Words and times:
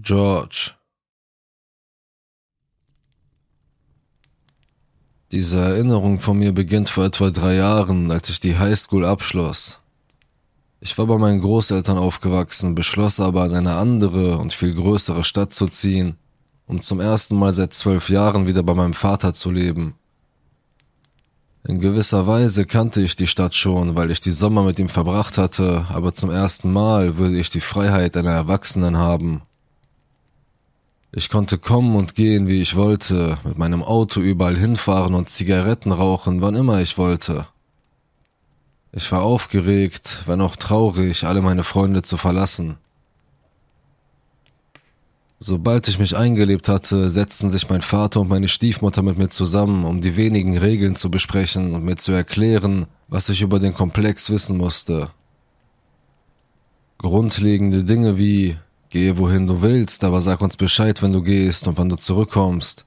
George. 0.00 0.70
Diese 5.30 5.58
Erinnerung 5.58 6.18
von 6.18 6.38
mir 6.38 6.52
beginnt 6.52 6.88
vor 6.88 7.04
etwa 7.04 7.28
drei 7.28 7.56
Jahren, 7.56 8.10
als 8.10 8.30
ich 8.30 8.40
die 8.40 8.58
Highschool 8.58 9.04
abschloss. 9.04 9.80
Ich 10.80 10.96
war 10.96 11.06
bei 11.06 11.18
meinen 11.18 11.42
Großeltern 11.42 11.98
aufgewachsen, 11.98 12.74
beschloss 12.74 13.20
aber 13.20 13.44
in 13.44 13.54
eine 13.54 13.74
andere 13.74 14.38
und 14.38 14.54
viel 14.54 14.74
größere 14.74 15.24
Stadt 15.24 15.52
zu 15.52 15.68
ziehen, 15.68 16.16
um 16.66 16.80
zum 16.80 16.98
ersten 16.98 17.36
Mal 17.36 17.52
seit 17.52 17.74
zwölf 17.74 18.08
Jahren 18.08 18.46
wieder 18.46 18.62
bei 18.62 18.72
meinem 18.72 18.94
Vater 18.94 19.34
zu 19.34 19.50
leben. 19.50 19.94
In 21.68 21.80
gewisser 21.80 22.26
Weise 22.26 22.64
kannte 22.64 23.02
ich 23.02 23.14
die 23.14 23.26
Stadt 23.26 23.54
schon, 23.54 23.94
weil 23.94 24.10
ich 24.10 24.20
die 24.20 24.32
Sommer 24.32 24.64
mit 24.64 24.78
ihm 24.78 24.88
verbracht 24.88 25.36
hatte, 25.36 25.84
aber 25.90 26.14
zum 26.14 26.30
ersten 26.30 26.72
Mal 26.72 27.18
würde 27.18 27.38
ich 27.38 27.50
die 27.50 27.60
Freiheit 27.60 28.16
einer 28.16 28.32
Erwachsenen 28.32 28.96
haben 28.96 29.42
ich 31.14 31.28
konnte 31.28 31.58
kommen 31.58 31.94
und 31.94 32.14
gehen, 32.14 32.48
wie 32.48 32.62
ich 32.62 32.74
wollte, 32.74 33.38
mit 33.44 33.58
meinem 33.58 33.82
Auto 33.82 34.20
überall 34.20 34.56
hinfahren 34.56 35.14
und 35.14 35.28
Zigaretten 35.28 35.92
rauchen, 35.92 36.40
wann 36.40 36.56
immer 36.56 36.80
ich 36.80 36.96
wollte. 36.96 37.46
Ich 38.92 39.12
war 39.12 39.22
aufgeregt, 39.22 40.22
wenn 40.26 40.40
auch 40.40 40.56
traurig, 40.56 41.24
alle 41.24 41.42
meine 41.42 41.64
Freunde 41.64 42.02
zu 42.02 42.16
verlassen. 42.16 42.78
Sobald 45.38 45.88
ich 45.88 45.98
mich 45.98 46.16
eingelebt 46.16 46.68
hatte, 46.68 47.10
setzten 47.10 47.50
sich 47.50 47.68
mein 47.68 47.82
Vater 47.82 48.20
und 48.20 48.28
meine 48.28 48.48
Stiefmutter 48.48 49.02
mit 49.02 49.18
mir 49.18 49.28
zusammen, 49.28 49.84
um 49.84 50.00
die 50.00 50.16
wenigen 50.16 50.56
Regeln 50.56 50.94
zu 50.94 51.10
besprechen 51.10 51.74
und 51.74 51.84
mir 51.84 51.96
zu 51.96 52.12
erklären, 52.12 52.86
was 53.08 53.28
ich 53.28 53.42
über 53.42 53.58
den 53.58 53.74
Komplex 53.74 54.30
wissen 54.30 54.56
musste. 54.56 55.10
Grundlegende 56.98 57.82
Dinge 57.82 58.18
wie 58.18 58.56
Gehe 58.92 59.16
wohin 59.16 59.46
du 59.46 59.62
willst, 59.62 60.04
aber 60.04 60.20
sag 60.20 60.42
uns 60.42 60.58
Bescheid, 60.58 61.00
wenn 61.00 61.14
du 61.14 61.22
gehst 61.22 61.66
und 61.66 61.78
wann 61.78 61.88
du 61.88 61.96
zurückkommst. 61.96 62.84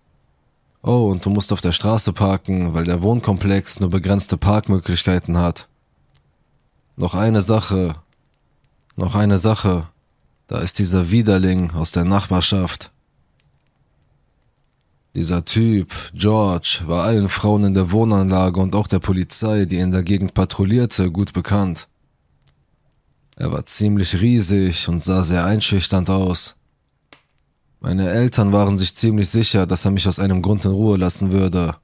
Oh, 0.84 1.10
und 1.10 1.26
du 1.26 1.32
musst 1.32 1.52
auf 1.52 1.62
der 1.62 1.72
Straße 1.72 2.14
parken, 2.14 2.76
weil 2.76 2.84
der 2.84 3.02
Wohnkomplex 3.02 3.80
nur 3.80 3.90
begrenzte 3.90 4.38
Parkmöglichkeiten 4.38 5.36
hat. 5.36 5.68
Noch 6.96 7.16
eine 7.16 7.42
Sache. 7.42 7.96
Noch 8.96 9.16
eine 9.16 9.40
Sache. 9.40 9.88
Da 10.46 10.60
ist 10.60 10.78
dieser 10.78 11.10
Widerling 11.10 11.72
aus 11.72 11.92
der 11.92 12.06
Nachbarschaft. 12.06 12.92
Dieser 15.16 15.44
Typ, 15.44 15.92
George, 16.14 16.82
war 16.86 17.06
allen 17.06 17.30
Frauen 17.30 17.64
in 17.64 17.74
der 17.74 17.92
Wohnanlage 17.92 18.60
und 18.60 18.76
auch 18.76 18.86
der 18.86 19.00
Polizei, 19.00 19.66
die 19.66 19.80
in 19.80 19.92
der 19.92 20.04
Gegend 20.04 20.36
patrouillierte, 20.36 21.10
gut 21.10 21.34
bekannt. 21.34 21.88
Er 23.36 23.52
war 23.52 23.66
ziemlich 23.66 24.22
riesig 24.22 24.88
und 24.88 25.04
sah 25.04 25.24
sehr 25.24 25.46
einschüchternd 25.46 26.10
aus. 26.10 26.56
Meine 27.82 28.10
Eltern 28.10 28.52
waren 28.54 28.78
sich 28.78 28.96
ziemlich 28.96 29.30
sicher, 29.30 29.66
dass 29.66 29.86
er 29.86 29.92
mich 29.92 30.08
aus 30.08 30.20
einem 30.20 30.42
Grund 30.42 30.66
in 30.66 30.72
Ruhe 30.72 30.98
lassen 30.98 31.32
würde. 31.32 31.76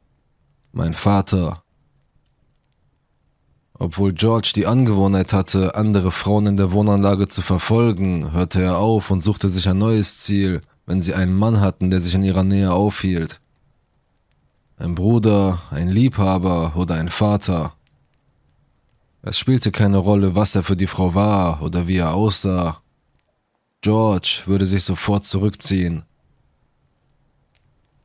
Mein 0.71 0.93
Vater. 0.93 1.63
Obwohl 3.73 4.13
George 4.13 4.53
die 4.55 4.67
Angewohnheit 4.67 5.33
hatte, 5.33 5.75
andere 5.75 6.11
Frauen 6.11 6.47
in 6.47 6.57
der 6.57 6.71
Wohnanlage 6.71 7.27
zu 7.27 7.41
verfolgen, 7.41 8.31
hörte 8.31 8.61
er 8.61 8.77
auf 8.77 9.11
und 9.11 9.23
suchte 9.23 9.49
sich 9.49 9.67
ein 9.67 9.77
neues 9.77 10.19
Ziel, 10.19 10.61
wenn 10.85 11.01
sie 11.01 11.13
einen 11.13 11.35
Mann 11.35 11.59
hatten, 11.59 11.89
der 11.89 11.99
sich 11.99 12.15
in 12.15 12.23
ihrer 12.23 12.43
Nähe 12.43 12.71
aufhielt. 12.71 13.41
Ein 14.77 14.95
Bruder, 14.95 15.61
ein 15.69 15.89
Liebhaber 15.89 16.73
oder 16.75 16.95
ein 16.95 17.09
Vater. 17.09 17.73
Es 19.23 19.37
spielte 19.37 19.71
keine 19.71 19.97
Rolle, 19.97 20.33
was 20.35 20.55
er 20.55 20.63
für 20.63 20.75
die 20.75 20.87
Frau 20.87 21.13
war 21.13 21.61
oder 21.61 21.87
wie 21.87 21.97
er 21.97 22.13
aussah. 22.13 22.81
George 23.81 24.43
würde 24.45 24.65
sich 24.65 24.83
sofort 24.83 25.25
zurückziehen. 25.25 26.03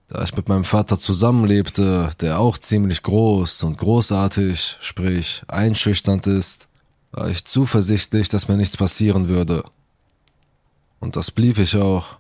Da 0.09 0.23
ich 0.23 0.37
mit 0.37 0.49
meinem 0.49 0.65
Vater 0.65 0.99
zusammenlebte, 0.99 2.11
der 2.21 2.39
auch 2.39 2.59
ziemlich 2.59 3.03
groß 3.03 3.65
und 3.65 3.79
großartig, 3.79 4.77
sprich 4.81 5.43
einschüchternd 5.49 6.27
ist, 6.27 6.69
war 7.13 7.29
ich 7.29 7.45
zuversichtlich, 7.45 8.29
dass 8.29 8.49
mir 8.49 8.57
nichts 8.57 8.77
passieren 8.77 9.29
würde. 9.29 9.65
Und 11.01 11.17
das 11.17 11.31
blieb 11.31 11.59
ich 11.59 11.77
auch 11.77 12.19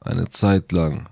eine 0.00 0.28
Zeit 0.28 0.72
lang. 0.72 1.08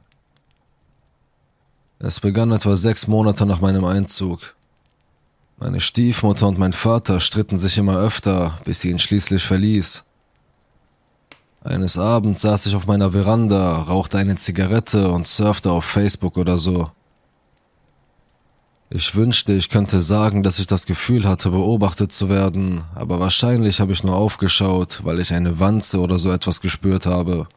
Es 1.99 2.21
begann 2.21 2.53
etwa 2.53 2.77
sechs 2.77 3.07
Monate 3.07 3.47
nach 3.47 3.61
meinem 3.61 3.85
Einzug. 3.85 4.55
Meine 5.57 5.81
Stiefmutter 5.81 6.49
und 6.49 6.59
mein 6.59 6.73
Vater 6.73 7.21
stritten 7.21 7.59
sich 7.59 7.79
immer 7.79 7.97
öfter, 7.97 8.59
bis 8.65 8.81
sie 8.81 8.91
ihn 8.91 8.99
schließlich 8.99 9.45
verließ. 9.45 10.05
Eines 11.63 11.97
Abends 11.97 12.43
saß 12.43 12.67
ich 12.67 12.77
auf 12.77 12.87
meiner 12.87 13.13
Veranda, 13.13 13.79
rauchte 13.83 14.19
eine 14.19 14.37
Zigarette 14.37 15.11
und 15.11 15.27
surfte 15.27 15.71
auf 15.71 15.85
Facebook 15.85 16.37
oder 16.37 16.59
so. 16.59 16.91
Ich 18.91 19.15
wünschte, 19.15 19.55
ich 19.55 19.71
könnte 19.71 20.03
sagen, 20.03 20.43
dass 20.43 20.59
ich 20.59 20.67
das 20.67 20.87
Gefühl 20.87 21.27
hatte, 21.27 21.51
beobachtet 21.51 22.13
zu 22.13 22.29
werden, 22.29 22.83
aber 22.95 23.19
wahrscheinlich 23.19 23.81
habe 23.81 23.93
ich 23.93 24.05
nur 24.05 24.15
aufgeschaut, 24.15 25.01
weil 25.05 25.21
ich 25.21 25.33
eine 25.33 25.59
Wanze 25.59 26.01
oder 26.01 26.19
so 26.19 26.31
etwas 26.31 26.61
gespürt 26.61 27.07
habe. 27.07 27.49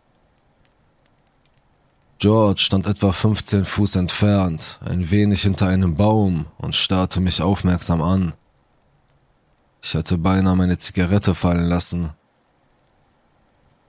George 2.19 2.61
stand 2.61 2.87
etwa 2.87 3.11
15 3.11 3.63
Fuß 3.63 3.95
entfernt, 3.97 4.79
ein 4.83 5.11
wenig 5.11 5.43
hinter 5.43 5.67
einem 5.67 5.95
Baum 5.95 6.47
und 6.57 6.75
starrte 6.75 7.19
mich 7.19 7.43
aufmerksam 7.43 8.01
an. 8.01 8.33
Ich 9.83 9.93
hatte 9.93 10.17
beinahe 10.17 10.55
meine 10.55 10.79
Zigarette 10.79 11.35
fallen 11.35 11.69
lassen. 11.69 12.09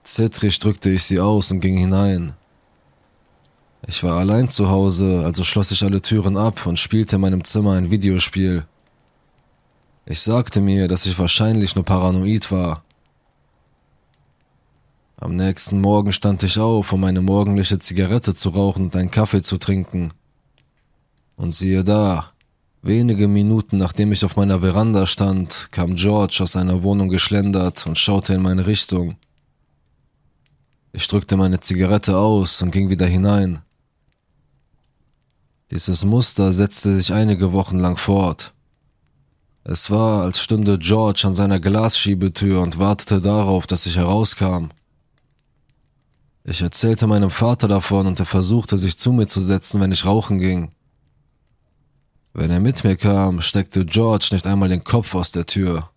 Zittrig 0.03 0.59
drückte 0.59 0.91
ich 0.91 1.03
sie 1.05 1.19
aus 1.19 1.51
und 1.51 1.59
ging 1.59 1.77
hinein. 1.77 2.35
Ich 3.87 4.03
war 4.03 4.17
allein 4.17 4.47
zu 4.47 4.69
Hause, 4.69 5.23
also 5.25 5.43
schloss 5.43 5.71
ich 5.71 5.83
alle 5.83 6.01
Türen 6.01 6.37
ab 6.37 6.67
und 6.67 6.77
spielte 6.77 7.15
in 7.15 7.21
meinem 7.21 7.43
Zimmer 7.43 7.73
ein 7.73 7.89
Videospiel. 7.89 8.65
Ich 10.05 10.21
sagte 10.21 10.61
mir, 10.61 10.87
dass 10.87 11.07
ich 11.07 11.17
wahrscheinlich 11.17 11.73
nur 11.75 11.85
paranoid 11.85 12.51
war 12.51 12.83
am 15.21 15.35
nächsten 15.35 15.81
Morgen 15.81 16.13
stand 16.13 16.43
ich 16.43 16.57
auf, 16.59 16.93
um 16.93 17.03
eine 17.03 17.21
morgendliche 17.21 17.77
Zigarette 17.77 18.33
zu 18.33 18.49
rauchen 18.49 18.85
und 18.85 18.95
einen 18.95 19.11
Kaffee 19.11 19.41
zu 19.41 19.57
trinken. 19.57 20.13
Und 21.35 21.53
siehe 21.53 21.83
da, 21.83 22.31
wenige 22.81 23.27
Minuten 23.27 23.77
nachdem 23.77 24.13
ich 24.13 24.23
auf 24.23 24.37
meiner 24.37 24.61
Veranda 24.61 25.05
stand, 25.07 25.67
kam 25.71 25.95
George 25.95 26.39
aus 26.41 26.53
seiner 26.53 26.83
Wohnung 26.83 27.09
geschlendert 27.09 27.85
und 27.85 27.97
schaute 27.97 28.33
in 28.33 28.41
meine 28.41 28.65
Richtung. 28.65 29.17
Ich 30.93 31.07
drückte 31.07 31.35
meine 31.35 31.59
Zigarette 31.59 32.17
aus 32.17 32.61
und 32.61 32.71
ging 32.71 32.89
wieder 32.89 33.05
hinein. 33.05 33.59
Dieses 35.69 36.05
Muster 36.05 36.53
setzte 36.53 36.95
sich 36.95 37.13
einige 37.13 37.51
Wochen 37.51 37.77
lang 37.77 37.97
fort. 37.97 38.53
Es 39.65 39.91
war, 39.91 40.23
als 40.23 40.39
stünde 40.39 40.79
George 40.79 41.23
an 41.25 41.35
seiner 41.35 41.59
Glasschiebetür 41.59 42.61
und 42.61 42.79
wartete 42.79 43.19
darauf, 43.19 43.67
dass 43.67 43.85
ich 43.85 43.97
herauskam. 43.97 44.69
Ich 46.43 46.61
erzählte 46.61 47.07
meinem 47.07 47.29
Vater 47.29 47.67
davon 47.67 48.07
und 48.07 48.19
er 48.19 48.25
versuchte 48.25 48.77
sich 48.77 48.97
zu 48.97 49.11
mir 49.11 49.27
zu 49.27 49.41
setzen, 49.41 49.81
wenn 49.81 49.91
ich 49.91 50.05
rauchen 50.05 50.39
ging. 50.39 50.71
Wenn 52.33 52.51
er 52.51 52.59
mit 52.59 52.83
mir 52.83 52.95
kam, 52.95 53.41
steckte 53.41 53.85
George 53.85 54.29
nicht 54.31 54.47
einmal 54.47 54.69
den 54.69 54.83
Kopf 54.83 55.15
aus 55.15 55.31
der 55.31 55.45
Tür. 55.45 55.89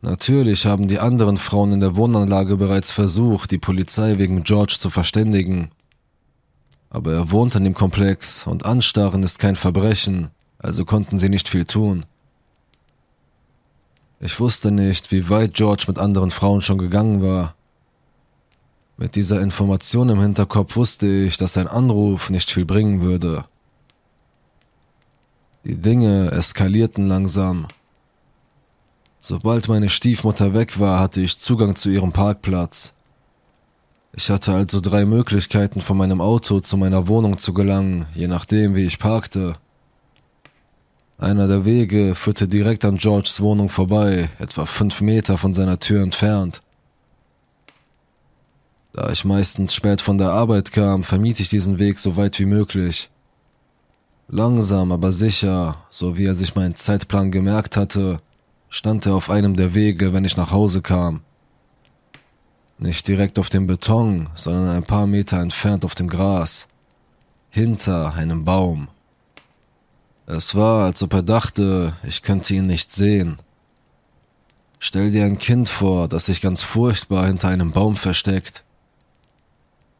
Natürlich 0.00 0.66
haben 0.66 0.88
die 0.88 0.98
anderen 0.98 1.36
Frauen 1.36 1.72
in 1.72 1.80
der 1.80 1.96
Wohnanlage 1.96 2.56
bereits 2.56 2.90
versucht, 2.90 3.50
die 3.50 3.58
Polizei 3.58 4.18
wegen 4.18 4.42
George 4.42 4.76
zu 4.78 4.90
verständigen. 4.90 5.70
Aber 6.90 7.12
er 7.12 7.30
wohnt 7.30 7.54
in 7.54 7.64
dem 7.64 7.74
Komplex 7.74 8.46
und 8.46 8.66
Anstarren 8.66 9.22
ist 9.22 9.38
kein 9.38 9.56
Verbrechen, 9.56 10.30
also 10.58 10.84
konnten 10.84 11.18
sie 11.18 11.28
nicht 11.28 11.48
viel 11.48 11.64
tun. 11.64 12.04
Ich 14.20 14.38
wusste 14.38 14.70
nicht, 14.70 15.10
wie 15.10 15.28
weit 15.28 15.54
George 15.54 15.84
mit 15.88 15.98
anderen 15.98 16.30
Frauen 16.30 16.62
schon 16.62 16.78
gegangen 16.78 17.22
war, 17.22 17.54
mit 19.02 19.16
dieser 19.16 19.40
Information 19.40 20.10
im 20.10 20.20
Hinterkopf 20.20 20.76
wusste 20.76 21.08
ich, 21.08 21.36
dass 21.36 21.58
ein 21.58 21.66
Anruf 21.66 22.30
nicht 22.30 22.52
viel 22.52 22.64
bringen 22.64 23.00
würde. 23.00 23.44
Die 25.64 25.74
Dinge 25.74 26.30
eskalierten 26.30 27.08
langsam. 27.08 27.66
Sobald 29.18 29.66
meine 29.66 29.88
Stiefmutter 29.88 30.54
weg 30.54 30.78
war, 30.78 31.00
hatte 31.00 31.20
ich 31.20 31.40
Zugang 31.40 31.74
zu 31.74 31.90
ihrem 31.90 32.12
Parkplatz. 32.12 32.94
Ich 34.14 34.30
hatte 34.30 34.54
also 34.54 34.80
drei 34.80 35.04
Möglichkeiten, 35.04 35.80
von 35.80 35.96
meinem 35.96 36.20
Auto 36.20 36.60
zu 36.60 36.76
meiner 36.76 37.08
Wohnung 37.08 37.38
zu 37.38 37.52
gelangen, 37.52 38.06
je 38.14 38.28
nachdem, 38.28 38.76
wie 38.76 38.86
ich 38.86 39.00
parkte. 39.00 39.56
Einer 41.18 41.48
der 41.48 41.64
Wege 41.64 42.14
führte 42.14 42.46
direkt 42.46 42.84
an 42.84 42.98
Georges 42.98 43.40
Wohnung 43.40 43.68
vorbei, 43.68 44.30
etwa 44.38 44.64
fünf 44.64 45.00
Meter 45.00 45.38
von 45.38 45.54
seiner 45.54 45.80
Tür 45.80 46.04
entfernt. 46.04 46.62
Da 48.92 49.10
ich 49.10 49.24
meistens 49.24 49.74
spät 49.74 50.02
von 50.02 50.18
der 50.18 50.32
Arbeit 50.32 50.72
kam, 50.72 51.02
vermied 51.02 51.40
ich 51.40 51.48
diesen 51.48 51.78
Weg 51.78 51.98
so 51.98 52.16
weit 52.16 52.38
wie 52.38 52.44
möglich. 52.44 53.10
Langsam, 54.28 54.92
aber 54.92 55.12
sicher, 55.12 55.76
so 55.88 56.18
wie 56.18 56.26
er 56.26 56.34
sich 56.34 56.54
meinen 56.54 56.74
Zeitplan 56.74 57.30
gemerkt 57.30 57.76
hatte, 57.76 58.18
stand 58.68 59.06
er 59.06 59.14
auf 59.14 59.30
einem 59.30 59.56
der 59.56 59.74
Wege, 59.74 60.12
wenn 60.12 60.24
ich 60.24 60.36
nach 60.36 60.50
Hause 60.50 60.82
kam. 60.82 61.22
Nicht 62.78 63.08
direkt 63.08 63.38
auf 63.38 63.48
dem 63.48 63.66
Beton, 63.66 64.28
sondern 64.34 64.76
ein 64.76 64.84
paar 64.84 65.06
Meter 65.06 65.40
entfernt 65.40 65.84
auf 65.84 65.94
dem 65.94 66.08
Gras. 66.08 66.68
Hinter 67.48 68.14
einem 68.14 68.44
Baum. 68.44 68.88
Es 70.26 70.54
war, 70.54 70.84
als 70.84 71.02
ob 71.02 71.12
er 71.14 71.22
dachte, 71.22 71.94
ich 72.02 72.22
könnte 72.22 72.54
ihn 72.54 72.66
nicht 72.66 72.92
sehen. 72.92 73.38
Stell 74.78 75.10
dir 75.10 75.24
ein 75.24 75.38
Kind 75.38 75.68
vor, 75.68 76.08
das 76.08 76.26
sich 76.26 76.40
ganz 76.40 76.62
furchtbar 76.62 77.26
hinter 77.26 77.48
einem 77.48 77.72
Baum 77.72 77.96
versteckt. 77.96 78.64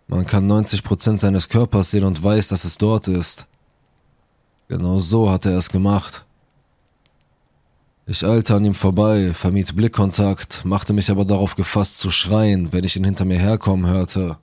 Man 0.06 0.26
kann 0.26 0.50
90% 0.50 1.20
seines 1.20 1.48
Körpers 1.48 1.90
sehen 1.90 2.04
und 2.04 2.22
weiß, 2.22 2.48
dass 2.48 2.64
es 2.64 2.78
dort 2.78 3.08
ist. 3.08 3.46
Genau 4.68 4.98
so 4.98 5.30
hat 5.30 5.46
er 5.46 5.56
es 5.56 5.70
gemacht. 5.70 6.24
Ich 8.06 8.26
eilte 8.26 8.54
an 8.54 8.64
ihm 8.64 8.74
vorbei, 8.74 9.32
vermied 9.32 9.76
Blickkontakt, 9.76 10.64
machte 10.64 10.92
mich 10.92 11.10
aber 11.10 11.24
darauf 11.24 11.54
gefasst 11.54 11.98
zu 11.98 12.10
schreien, 12.10 12.72
wenn 12.72 12.84
ich 12.84 12.96
ihn 12.96 13.04
hinter 13.04 13.24
mir 13.24 13.38
herkommen 13.38 13.86
hörte. 13.86 14.38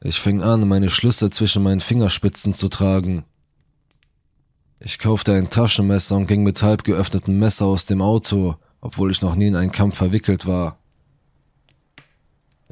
Ich 0.00 0.20
fing 0.20 0.42
an, 0.42 0.66
meine 0.68 0.90
Schlüssel 0.90 1.30
zwischen 1.30 1.62
meinen 1.62 1.80
Fingerspitzen 1.80 2.52
zu 2.52 2.68
tragen. 2.68 3.24
Ich 4.80 4.98
kaufte 4.98 5.32
ein 5.34 5.50
Taschenmesser 5.50 6.16
und 6.16 6.26
ging 6.26 6.42
mit 6.42 6.62
halb 6.62 6.84
geöffnetem 6.84 7.38
Messer 7.38 7.66
aus 7.66 7.86
dem 7.86 8.02
Auto, 8.02 8.56
obwohl 8.80 9.10
ich 9.10 9.22
noch 9.22 9.34
nie 9.36 9.46
in 9.46 9.56
einen 9.56 9.70
Kampf 9.70 9.96
verwickelt 9.96 10.46
war. 10.46 10.78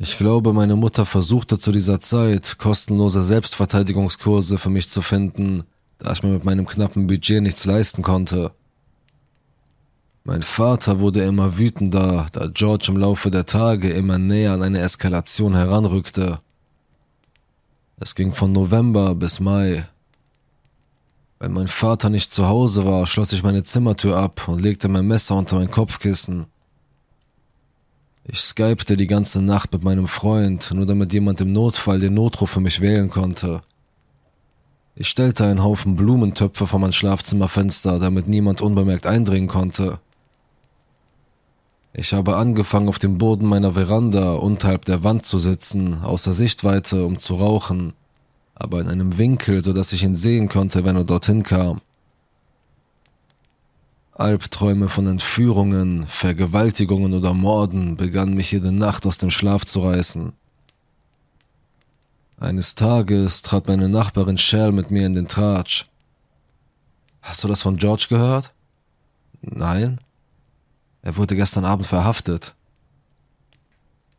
Ich 0.03 0.17
glaube, 0.17 0.55
meine 0.55 0.77
Mutter 0.77 1.05
versuchte 1.05 1.59
zu 1.59 1.73
dieser 1.73 2.01
Zeit, 2.01 2.57
kostenlose 2.57 3.23
Selbstverteidigungskurse 3.23 4.57
für 4.57 4.71
mich 4.71 4.89
zu 4.89 5.03
finden, 5.03 5.65
da 5.99 6.13
ich 6.13 6.23
mir 6.23 6.31
mit 6.31 6.43
meinem 6.43 6.67
knappen 6.67 7.07
Budget 7.07 7.43
nichts 7.43 7.67
leisten 7.67 8.01
konnte. 8.01 8.51
Mein 10.25 10.41
Vater 10.41 11.01
wurde 11.01 11.23
immer 11.25 11.59
wütender, 11.59 12.29
da 12.33 12.47
George 12.47 12.87
im 12.89 12.97
Laufe 12.97 13.31
der 13.31 13.45
Tage 13.45 13.91
immer 13.91 14.17
näher 14.17 14.55
an 14.55 14.63
eine 14.63 14.81
Eskalation 14.81 15.55
heranrückte. 15.55 16.41
Es 17.99 18.15
ging 18.15 18.33
von 18.33 18.53
November 18.53 19.15
bis 19.15 19.39
Mai. 19.39 19.87
Wenn 21.41 21.53
mein 21.53 21.69
Vater 21.69 22.09
nicht 22.09 22.33
zu 22.33 22.47
Hause 22.47 22.87
war, 22.87 23.07
schloss 23.07 23.35
ich 23.35 23.43
meine 23.43 23.65
Zimmertür 23.65 24.17
ab 24.17 24.49
und 24.49 24.63
legte 24.63 24.89
mein 24.89 25.07
Messer 25.07 25.37
unter 25.37 25.57
mein 25.57 25.71
Kopfkissen. 25.71 26.47
Ich 28.33 28.43
skypte 28.43 28.97
die 28.97 29.09
ganze 29.09 29.43
Nacht 29.43 29.73
mit 29.73 29.83
meinem 29.83 30.07
Freund, 30.07 30.71
nur 30.73 30.87
damit 30.87 31.13
jemand 31.13 31.41
im 31.41 31.53
Notfall 31.53 31.99
den 31.99 32.15
Notruf 32.15 32.51
für 32.51 32.61
mich 32.61 32.81
wählen 32.81 33.11
konnte. 33.11 33.61
Ich 34.95 35.09
stellte 35.09 35.45
einen 35.47 35.65
Haufen 35.65 35.97
Blumentöpfe 35.97 36.69
vor 36.69 36.79
mein 36.79 36.93
Schlafzimmerfenster, 36.93 37.99
damit 37.99 38.29
niemand 38.29 38.61
unbemerkt 38.61 39.05
eindringen 39.05 39.49
konnte. 39.49 39.99
Ich 41.93 42.13
habe 42.13 42.37
angefangen, 42.37 42.89
auf 42.89 43.01
dem 43.01 43.19
Boden 43.19 43.49
meiner 43.49 43.73
Veranda 43.73 44.35
unterhalb 44.35 44.85
der 44.85 45.03
Wand 45.03 45.27
zu 45.27 45.39
sitzen, 45.39 46.05
außer 46.05 46.33
Sichtweite, 46.33 47.05
um 47.05 47.19
zu 47.19 47.35
rauchen, 47.35 47.95
aber 48.55 48.81
in 48.81 48.87
einem 48.87 49.19
Winkel, 49.19 49.65
so 49.65 49.73
dass 49.73 49.93
ich 49.93 50.05
ihn 50.05 50.15
sehen 50.15 50.49
konnte, 50.49 50.85
wenn 50.85 50.95
er 50.95 51.03
dorthin 51.03 51.43
kam. 51.43 51.81
Albträume 54.21 54.89
von 54.89 55.07
Entführungen, 55.07 56.07
Vergewaltigungen 56.07 57.15
oder 57.15 57.35
Morden 57.35 57.97
begannen 57.97 58.35
mich 58.35 58.53
jede 58.53 58.71
Nacht 58.71 59.07
aus 59.07 59.19
dem 59.19 59.31
Schlaf 59.31 59.65
zu 59.65 59.81
reißen. 59.81 60.33
Eines 62.39 62.75
Tages 62.75 63.43
trat 63.43 63.69
meine 63.69 63.89
Nachbarin 63.89 64.39
Shell 64.39 64.73
mit 64.73 64.91
mir 64.91 65.07
in 65.07 65.15
den 65.15 65.29
Tratsch. 65.29 65.87
Hast 67.23 67.45
du 67.45 67.49
das 67.49 67.63
von 67.63 67.77
George 67.77 68.07
gehört? 68.09 68.53
Nein. 69.43 70.01
Er 71.03 71.17
wurde 71.17 71.37
gestern 71.37 71.65
Abend 71.65 71.87
verhaftet. 71.87 72.55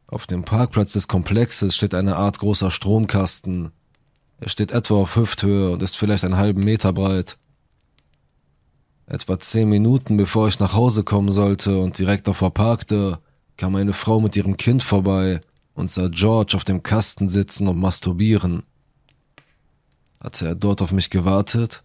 Auf 0.08 0.28
dem 0.28 0.44
Parkplatz 0.44 0.94
des 0.94 1.08
Komplexes 1.08 1.76
steht 1.76 1.94
eine 1.94 2.18
Art 2.18 2.40
großer 2.40 2.70
Stromkasten. 2.70 3.70
Er 4.40 4.50
steht 4.50 4.72
etwa 4.72 4.96
auf 4.96 5.16
Hüfthöhe 5.16 5.72
und 5.72 5.82
ist 5.82 5.98
vielleicht 5.98 6.24
einen 6.24 6.38
halben 6.38 6.64
Meter 6.64 6.92
breit. 6.92 7.38
Etwa 9.12 9.38
zehn 9.38 9.68
Minuten 9.68 10.16
bevor 10.16 10.48
ich 10.48 10.62
nach 10.62 10.74
Hause 10.74 11.04
kommen 11.04 11.34
sollte 11.34 11.78
und 11.78 12.00
direkt 12.00 12.30
davor 12.30 12.54
parkte, 12.54 13.20
kam 13.58 13.76
eine 13.76 13.92
Frau 13.92 14.22
mit 14.22 14.38
ihrem 14.38 14.56
Kind 14.56 14.84
vorbei 14.84 15.42
und 15.74 15.92
sah 15.92 16.08
George 16.08 16.56
auf 16.56 16.64
dem 16.64 16.82
Kasten 16.82 17.28
sitzen 17.28 17.68
und 17.68 17.78
masturbieren. 17.78 18.64
Hatte 20.24 20.48
er 20.48 20.56
dort 20.56 20.82
auf 20.82 20.94
mich 20.94 21.10
gewartet? 21.10 21.84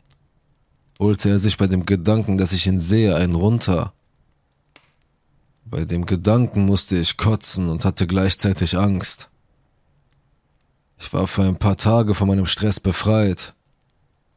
Holte 1.00 1.31
er 1.31 1.40
sich 1.40 1.56
bei 1.56 1.67
dem 1.67 1.84
Gedanken, 1.84 2.38
dass 2.38 2.52
ich 2.52 2.69
ihn 2.69 2.78
sehe, 2.78 3.17
einen 3.17 3.34
runter? 3.34 3.93
Bei 5.64 5.84
dem 5.84 6.06
Gedanken 6.06 6.64
musste 6.64 6.96
ich 6.96 7.17
kotzen 7.17 7.69
und 7.70 7.84
hatte 7.84 8.06
gleichzeitig 8.06 8.79
Angst. 8.79 9.31
Ich 10.96 11.12
war 11.12 11.26
für 11.26 11.43
ein 11.43 11.56
paar 11.56 11.76
Tage 11.76 12.14
von 12.14 12.29
meinem 12.29 12.46
Stress 12.46 12.79
befreit, 12.79 13.52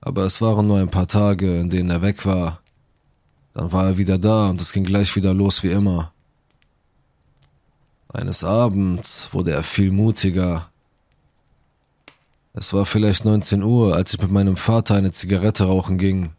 aber 0.01 0.23
es 0.23 0.41
waren 0.41 0.65
nur 0.65 0.79
ein 0.79 0.89
paar 0.89 1.07
Tage, 1.07 1.59
in 1.59 1.69
denen 1.69 1.91
er 1.91 2.01
weg 2.01 2.25
war. 2.25 2.63
Dann 3.59 3.73
war 3.73 3.87
er 3.87 3.97
wieder 3.97 4.17
da 4.17 4.49
und 4.49 4.61
es 4.61 4.71
ging 4.71 4.85
gleich 4.85 5.17
wieder 5.17 5.33
los 5.33 5.63
wie 5.63 5.71
immer. 5.71 6.13
Eines 8.07 8.45
Abends 8.45 9.27
wurde 9.33 9.51
er 9.51 9.63
viel 9.63 9.91
mutiger. 9.91 10.69
Es 12.53 12.71
war 12.71 12.85
vielleicht 12.85 13.25
19 13.25 13.61
Uhr, 13.61 13.97
als 13.97 14.13
ich 14.13 14.21
mit 14.21 14.31
meinem 14.31 14.55
Vater 14.55 14.95
eine 14.95 15.11
Zigarette 15.11 15.65
rauchen 15.65 15.97
ging. 15.97 16.31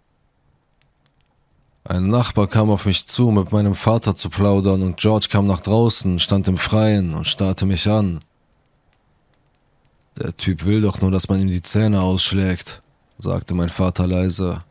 Ein 1.84 2.08
Nachbar 2.08 2.46
kam 2.46 2.70
auf 2.70 2.86
mich 2.86 3.06
zu, 3.06 3.30
mit 3.30 3.52
meinem 3.52 3.74
Vater 3.74 4.16
zu 4.16 4.30
plaudern, 4.30 4.80
und 4.80 4.96
George 4.96 5.26
kam 5.30 5.46
nach 5.46 5.60
draußen, 5.60 6.20
stand 6.20 6.48
im 6.48 6.56
Freien 6.56 7.12
und 7.12 7.28
starrte 7.28 7.66
mich 7.66 7.86
an. 7.86 8.20
Der 10.18 10.34
Typ 10.34 10.64
will 10.64 10.80
doch 10.80 11.02
nur, 11.02 11.10
dass 11.10 11.28
man 11.28 11.42
ihm 11.42 11.48
die 11.48 11.60
Zähne 11.60 12.00
ausschlägt, 12.00 12.82
sagte 13.18 13.54
mein 13.54 13.68
Vater 13.68 14.06
leise. 14.06 14.64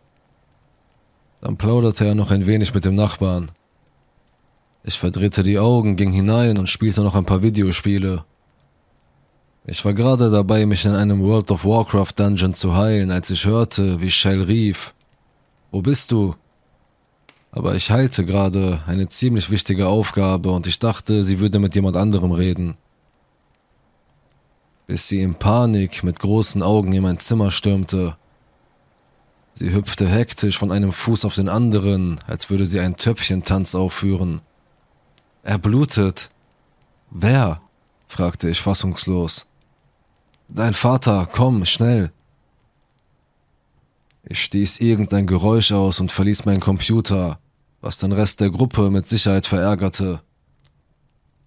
Dann 1.41 1.57
plauderte 1.57 2.06
er 2.06 2.15
noch 2.15 2.31
ein 2.31 2.45
wenig 2.45 2.74
mit 2.74 2.86
dem 2.86 2.95
Nachbarn. 2.95 3.51
Ich 4.83 4.97
verdrehte 5.00 5.44
die 5.44 5.59
Augen, 5.59 5.95
ging 5.95 6.12
hinein 6.12 6.57
und 6.57 6.69
spielte 6.69 7.01
noch 7.01 7.15
ein 7.15 7.25
paar 7.25 7.41
Videospiele. 7.41 8.24
Ich 9.65 9.83
war 9.86 9.94
gerade 9.94 10.31
dabei, 10.31 10.65
mich 10.65 10.86
in 10.86 10.95
einem 10.95 11.21
World 11.21 11.51
of 11.51 11.65
Warcraft 11.65 12.13
Dungeon 12.18 12.53
zu 12.53 12.75
heilen, 12.75 13.12
als 13.12 13.30
ich 13.30 13.45
hörte, 13.45 14.01
wie 14.01 14.09
Shell 14.09 14.41
rief. 14.41 14.94
Wo 15.71 15.81
bist 15.81 16.12
du? 16.12 16.33
aber 17.51 17.75
ich 17.75 17.89
heilte 17.89 18.25
gerade 18.25 18.81
eine 18.85 19.07
ziemlich 19.09 19.50
wichtige 19.50 19.88
Aufgabe 19.88 20.51
und 20.51 20.68
ich 20.68 20.80
dachte, 20.80 21.24
sie 21.24 21.39
würde 21.39 21.59
mit 21.59 21.75
jemand 21.75 21.95
anderem 21.97 22.31
reden. 22.31 22.77
Bis 24.88 25.07
sie 25.07 25.21
in 25.21 25.35
Panik 25.35 26.04
mit 26.04 26.19
großen 26.19 26.63
Augen 26.63 26.94
in 26.94 27.04
mein 27.04 27.19
Zimmer 27.19 27.52
stürmte. 27.52 28.18
Sie 29.59 29.73
hüpfte 29.73 30.07
hektisch 30.07 30.57
von 30.57 30.71
einem 30.71 30.94
Fuß 30.94 31.25
auf 31.25 31.35
den 31.35 31.49
anderen, 31.49 32.18
als 32.28 32.49
würde 32.49 32.66
sie 32.66 32.80
einen 32.80 32.95
Töpfchentanz 32.95 33.75
aufführen. 33.75 34.39
Er 35.44 35.57
blutet. 35.57 36.30
Wer? 37.11 37.59
fragte 38.07 38.49
ich 38.49 38.61
fassungslos. 38.61 39.47
Dein 40.47 40.73
Vater, 40.73 41.28
komm, 41.30 41.66
schnell. 41.66 42.13
Ich 44.23 44.42
stieß 44.45 44.80
irgendein 44.80 45.28
Geräusch 45.28 45.73
aus 45.73 45.99
und 45.99 46.13
verließ 46.13 46.45
meinen 46.45 46.61
Computer, 46.61 47.37
was 47.81 47.97
den 47.97 48.13
Rest 48.13 48.39
der 48.39 48.51
Gruppe 48.51 48.89
mit 48.89 49.09
Sicherheit 49.09 49.45
verärgerte. 49.45 50.21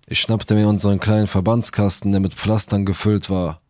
Ich 0.07 0.21
schnappte 0.21 0.55
mir 0.55 0.69
unseren 0.69 1.01
kleinen 1.01 1.29
Verbandskasten, 1.29 2.13
der 2.13 2.21
mit 2.21 2.35
Pflastern 2.35 2.85
gefüllt 2.85 3.31
war. 3.31 3.62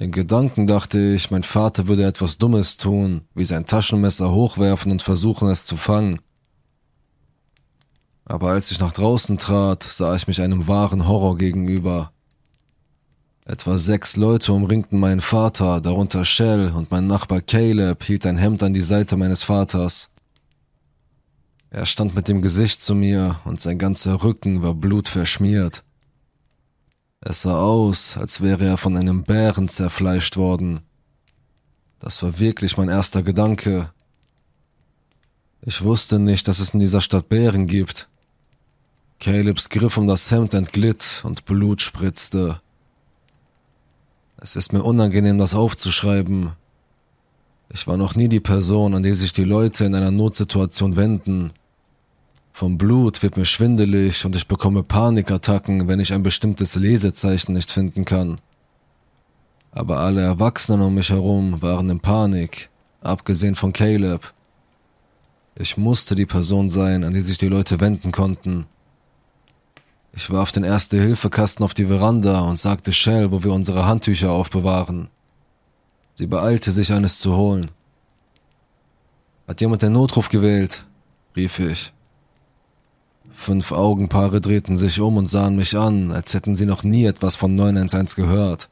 In 0.00 0.12
Gedanken 0.12 0.66
dachte 0.66 0.98
ich, 0.98 1.30
mein 1.30 1.42
Vater 1.42 1.86
würde 1.86 2.06
etwas 2.06 2.38
Dummes 2.38 2.78
tun, 2.78 3.20
wie 3.34 3.44
sein 3.44 3.66
Taschenmesser 3.66 4.30
hochwerfen 4.30 4.90
und 4.92 5.02
versuchen, 5.02 5.50
es 5.50 5.66
zu 5.66 5.76
fangen. 5.76 6.22
Aber 8.24 8.48
als 8.48 8.70
ich 8.70 8.80
nach 8.80 8.94
draußen 8.94 9.36
trat, 9.36 9.82
sah 9.82 10.16
ich 10.16 10.26
mich 10.26 10.40
einem 10.40 10.66
wahren 10.66 11.06
Horror 11.06 11.36
gegenüber. 11.36 12.12
Etwa 13.44 13.76
sechs 13.76 14.16
Leute 14.16 14.54
umringten 14.54 14.98
meinen 14.98 15.20
Vater, 15.20 15.82
darunter 15.82 16.24
Shell 16.24 16.72
und 16.74 16.90
mein 16.90 17.06
Nachbar 17.06 17.42
Caleb 17.42 18.02
hielt 18.02 18.24
ein 18.24 18.38
Hemd 18.38 18.62
an 18.62 18.72
die 18.72 18.80
Seite 18.80 19.18
meines 19.18 19.42
Vaters. 19.42 20.08
Er 21.68 21.84
stand 21.84 22.14
mit 22.14 22.26
dem 22.26 22.40
Gesicht 22.40 22.82
zu 22.82 22.94
mir 22.94 23.38
und 23.44 23.60
sein 23.60 23.78
ganzer 23.78 24.22
Rücken 24.22 24.62
war 24.62 24.72
blutverschmiert. 24.72 25.84
Es 27.22 27.42
sah 27.42 27.60
aus, 27.60 28.16
als 28.16 28.40
wäre 28.40 28.64
er 28.64 28.78
von 28.78 28.96
einem 28.96 29.24
Bären 29.24 29.68
zerfleischt 29.68 30.36
worden. 30.38 30.80
Das 31.98 32.22
war 32.22 32.38
wirklich 32.38 32.78
mein 32.78 32.88
erster 32.88 33.22
Gedanke. 33.22 33.90
Ich 35.60 35.82
wusste 35.82 36.18
nicht, 36.18 36.48
dass 36.48 36.60
es 36.60 36.72
in 36.72 36.80
dieser 36.80 37.02
Stadt 37.02 37.28
Bären 37.28 37.66
gibt. 37.66 38.08
Calebs 39.18 39.68
Griff 39.68 39.98
um 39.98 40.06
das 40.06 40.30
Hemd 40.30 40.54
entglitt 40.54 41.20
und 41.22 41.44
Blut 41.44 41.82
spritzte. 41.82 42.62
Es 44.38 44.56
ist 44.56 44.72
mir 44.72 44.82
unangenehm, 44.82 45.36
das 45.36 45.54
aufzuschreiben. 45.54 46.54
Ich 47.68 47.86
war 47.86 47.98
noch 47.98 48.14
nie 48.14 48.28
die 48.28 48.40
Person, 48.40 48.94
an 48.94 49.02
die 49.02 49.14
sich 49.14 49.34
die 49.34 49.44
Leute 49.44 49.84
in 49.84 49.94
einer 49.94 50.10
Notsituation 50.10 50.96
wenden. 50.96 51.52
Vom 52.52 52.76
Blut 52.76 53.22
wird 53.22 53.36
mir 53.36 53.46
schwindelig 53.46 54.24
und 54.24 54.36
ich 54.36 54.46
bekomme 54.46 54.82
Panikattacken, 54.82 55.88
wenn 55.88 56.00
ich 56.00 56.12
ein 56.12 56.22
bestimmtes 56.22 56.74
Lesezeichen 56.74 57.54
nicht 57.54 57.70
finden 57.70 58.04
kann. 58.04 58.40
Aber 59.72 59.98
alle 59.98 60.20
Erwachsenen 60.20 60.82
um 60.82 60.94
mich 60.94 61.10
herum 61.10 61.62
waren 61.62 61.88
in 61.90 62.00
Panik, 62.00 62.70
abgesehen 63.00 63.54
von 63.54 63.72
Caleb. 63.72 64.32
Ich 65.54 65.76
musste 65.76 66.14
die 66.14 66.26
Person 66.26 66.70
sein, 66.70 67.04
an 67.04 67.14
die 67.14 67.20
sich 67.20 67.38
die 67.38 67.48
Leute 67.48 67.80
wenden 67.80 68.12
konnten. 68.12 68.66
Ich 70.12 70.30
warf 70.30 70.50
den 70.50 70.64
Erste-Hilfe-Kasten 70.64 71.62
auf 71.62 71.74
die 71.74 71.86
Veranda 71.86 72.40
und 72.40 72.58
sagte 72.58 72.92
Shell, 72.92 73.30
wo 73.30 73.44
wir 73.44 73.52
unsere 73.52 73.86
Handtücher 73.86 74.32
aufbewahren. 74.32 75.08
Sie 76.14 76.26
beeilte 76.26 76.72
sich, 76.72 76.92
eines 76.92 77.20
zu 77.20 77.36
holen. 77.36 77.70
Hat 79.46 79.60
jemand 79.60 79.82
den 79.82 79.92
Notruf 79.92 80.28
gewählt? 80.28 80.84
rief 81.36 81.58
ich. 81.60 81.92
Fünf 83.40 83.72
Augenpaare 83.72 84.42
drehten 84.42 84.76
sich 84.76 85.00
um 85.00 85.16
und 85.16 85.30
sahen 85.30 85.56
mich 85.56 85.74
an, 85.74 86.12
als 86.12 86.34
hätten 86.34 86.56
sie 86.56 86.66
noch 86.66 86.82
nie 86.82 87.06
etwas 87.06 87.36
von 87.36 87.54
911 87.54 88.14
gehört. 88.14 88.68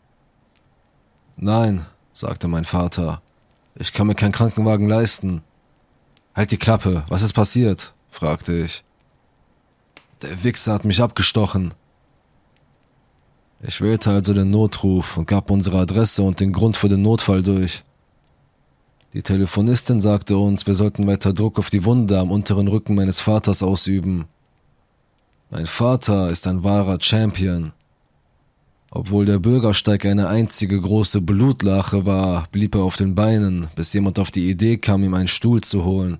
Nein, 1.38 1.86
sagte 2.12 2.48
mein 2.48 2.66
Vater. 2.66 3.22
Ich 3.76 3.94
kann 3.94 4.06
mir 4.06 4.14
keinen 4.14 4.32
Krankenwagen 4.32 4.86
leisten. 4.86 5.40
Halt 6.34 6.50
die 6.50 6.58
Klappe, 6.58 7.02
was 7.08 7.22
ist 7.22 7.32
passiert? 7.32 7.94
fragte 8.10 8.52
ich. 8.52 8.84
Der 10.20 10.44
Wichser 10.44 10.74
hat 10.74 10.84
mich 10.84 11.00
abgestochen. 11.00 11.72
Ich 13.62 13.80
wählte 13.80 14.10
also 14.10 14.34
den 14.34 14.50
Notruf 14.50 15.16
und 15.16 15.26
gab 15.26 15.50
unsere 15.50 15.78
Adresse 15.78 16.22
und 16.22 16.40
den 16.40 16.52
Grund 16.52 16.76
für 16.76 16.90
den 16.90 17.00
Notfall 17.00 17.42
durch. 17.42 17.84
Die 19.14 19.22
Telefonistin 19.22 20.02
sagte 20.02 20.36
uns, 20.36 20.66
wir 20.66 20.74
sollten 20.74 21.06
weiter 21.06 21.32
Druck 21.32 21.58
auf 21.58 21.70
die 21.70 21.86
Wunde 21.86 22.18
am 22.18 22.30
unteren 22.30 22.68
Rücken 22.68 22.94
meines 22.94 23.22
Vaters 23.22 23.62
ausüben. 23.62 24.26
Mein 25.50 25.66
Vater 25.66 26.28
ist 26.28 26.46
ein 26.46 26.62
wahrer 26.62 26.98
Champion. 27.00 27.72
Obwohl 28.90 29.24
der 29.24 29.38
Bürgersteig 29.38 30.04
eine 30.04 30.28
einzige 30.28 30.80
große 30.80 31.20
Blutlache 31.22 32.04
war, 32.04 32.48
blieb 32.52 32.74
er 32.74 32.82
auf 32.82 32.96
den 32.96 33.14
Beinen, 33.14 33.68
bis 33.74 33.92
jemand 33.92 34.18
auf 34.18 34.30
die 34.30 34.50
Idee 34.50 34.76
kam, 34.76 35.04
ihm 35.04 35.14
einen 35.14 35.28
Stuhl 35.28 35.62
zu 35.62 35.84
holen. 35.84 36.18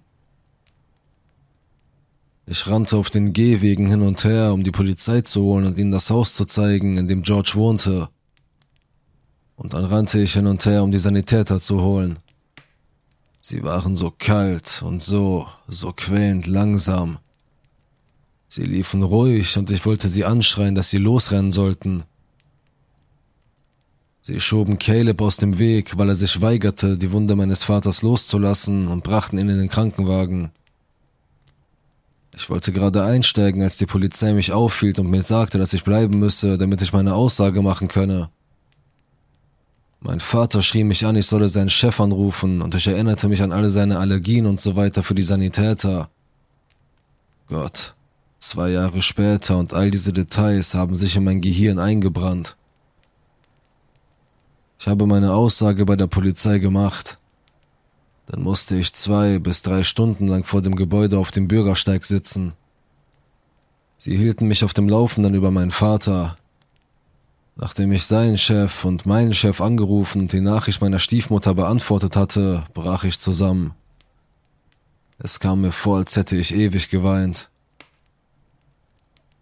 Ich 2.47 2.67
rannte 2.67 2.97
auf 2.97 3.11
den 3.11 3.35
Gehwegen 3.35 3.89
hin 3.89 4.01
und 4.01 4.25
her, 4.25 4.55
um 4.55 4.65
die 4.65 4.71
Polizei 4.71 5.21
zu 5.21 5.43
holen 5.43 5.67
und 5.67 5.79
ihnen 5.79 5.93
das 5.93 6.09
Haus 6.09 6.33
zu 6.33 6.47
zeigen, 6.47 6.97
in 6.97 7.07
dem 7.07 7.23
George 7.23 7.53
wohnte. 7.55 8.09
Und 9.57 9.75
dann 9.75 9.85
rannte 9.85 10.21
ich 10.21 10.33
hin 10.33 10.47
und 10.47 10.65
her, 10.65 10.83
um 10.83 10.91
die 10.91 10.99
Sanitäter 10.99 11.61
zu 11.61 11.83
holen. 11.83 12.19
Sie 13.43 13.63
waren 13.63 13.97
so 13.97 14.11
kalt 14.11 14.83
und 14.83 15.03
so, 15.03 15.47
so 15.67 15.93
quälend 15.93 16.47
langsam. 16.47 17.19
Sie 18.49 18.65
liefen 18.65 19.03
ruhig 19.03 19.57
und 19.59 19.71
ich 19.71 19.85
wollte 19.85 20.09
sie 20.09 20.25
anschreien, 20.25 20.75
dass 20.75 20.91
sie 20.91 20.99
losrennen 20.99 21.53
sollten. 21.53 22.05
Sie 24.23 24.41
schoben 24.41 24.79
Caleb 24.79 25.21
aus 25.21 25.37
dem 25.37 25.59
Weg, 25.59 25.97
weil 25.97 26.09
er 26.09 26.15
sich 26.15 26.41
weigerte, 26.41 26.99
die 26.99 27.13
Wunde 27.13 27.37
meines 27.37 27.65
Vaters 27.65 28.03
loszulassen 28.03 28.89
und 28.89 29.05
brachten 29.05 29.39
ihn 29.39 29.49
in 29.49 29.59
den 29.59 29.69
Krankenwagen. 29.69 30.51
Ich 32.35 32.49
wollte 32.49 32.73
gerade 32.73 33.05
einsteigen, 33.05 33.63
als 33.63 33.79
die 33.79 33.87
Polizei 33.87 34.33
mich 34.33 34.53
aufhielt 34.53 34.99
und 34.99 35.11
mir 35.11 35.23
sagte, 35.23 35.59
dass 35.59 35.73
ich 35.73 35.85
bleiben 35.85 36.19
müsse, 36.19 36.57
damit 36.57 36.81
ich 36.83 36.93
meine 36.93 37.15
Aussage 37.15 37.63
machen 37.63 37.89
könne. 37.89 38.31
Mein 40.01 40.21
Vater 40.21 40.63
schrie 40.63 40.85
mich 40.85 41.05
an, 41.05 41.17
ich 41.17 41.27
solle 41.27 41.49
seinen 41.49 41.71
Chef 41.71 42.01
anrufen 42.01 42.63
und 42.63 42.75
ich 42.75 42.87
erinnerte 42.87 43.29
mich 43.29 43.43
an 43.43 43.53
alle 43.53 43.71
seine 43.71 43.99
Allergien 43.99 44.47
und 44.47 44.61
so 44.61 44.77
weiter 44.77 45.03
für 45.03 45.15
die 45.15 45.23
Sanitäter. 45.23 46.09
Gott, 47.49 47.97
zwei 48.39 48.71
Jahre 48.71 49.03
später 49.03 49.59
und 49.59 49.75
all 49.75 49.91
diese 49.91 50.13
Details 50.13 50.75
haben 50.75 50.95
sich 50.97 51.17
in 51.17 51.25
mein 51.25 51.41
Gehirn 51.41 51.79
eingebrannt. 51.79 52.57
Ich 54.79 54.87
habe 54.87 55.07
meine 55.07 55.33
Aussage 55.33 55.85
bei 55.85 55.97
der 55.97 56.07
Polizei 56.07 56.59
gemacht. 56.59 57.19
Dann 58.27 58.43
musste 58.43 58.77
ich 58.77 58.93
zwei 58.93 59.39
bis 59.39 59.63
drei 59.63 59.83
Stunden 59.83 60.29
lang 60.29 60.45
vor 60.45 60.63
dem 60.63 60.77
Gebäude 60.77 61.19
auf 61.19 61.31
dem 61.31 61.49
Bürgersteig 61.49 62.05
sitzen. 62.05 62.55
Sie 63.97 64.17
hielten 64.17 64.47
mich 64.47 64.63
auf 64.63 64.75
dem 64.75 64.89
Laufenden 64.89 65.35
über 65.35 65.51
meinen 65.51 65.73
Vater. 65.73 66.37
Nachdem 67.57 67.91
ich 67.91 68.05
seinen 68.05 68.39
Chef 68.39 68.85
und 68.85 69.07
meinen 69.07 69.35
Chef 69.35 69.61
angerufen 69.61 70.23
und 70.23 70.33
die 70.33 70.41
Nachricht 70.41 70.81
meiner 70.81 71.01
Stiefmutter 71.01 71.55
beantwortet 71.55 72.15
hatte, 72.15 72.63
brach 72.75 73.03
ich 73.03 73.19
zusammen. 73.19 73.73
Es 75.19 75.41
kam 75.41 75.63
mir 75.63 75.73
vor, 75.73 75.97
als 75.97 76.15
hätte 76.15 76.37
ich 76.37 76.55
ewig 76.55 76.89
geweint. 76.89 77.51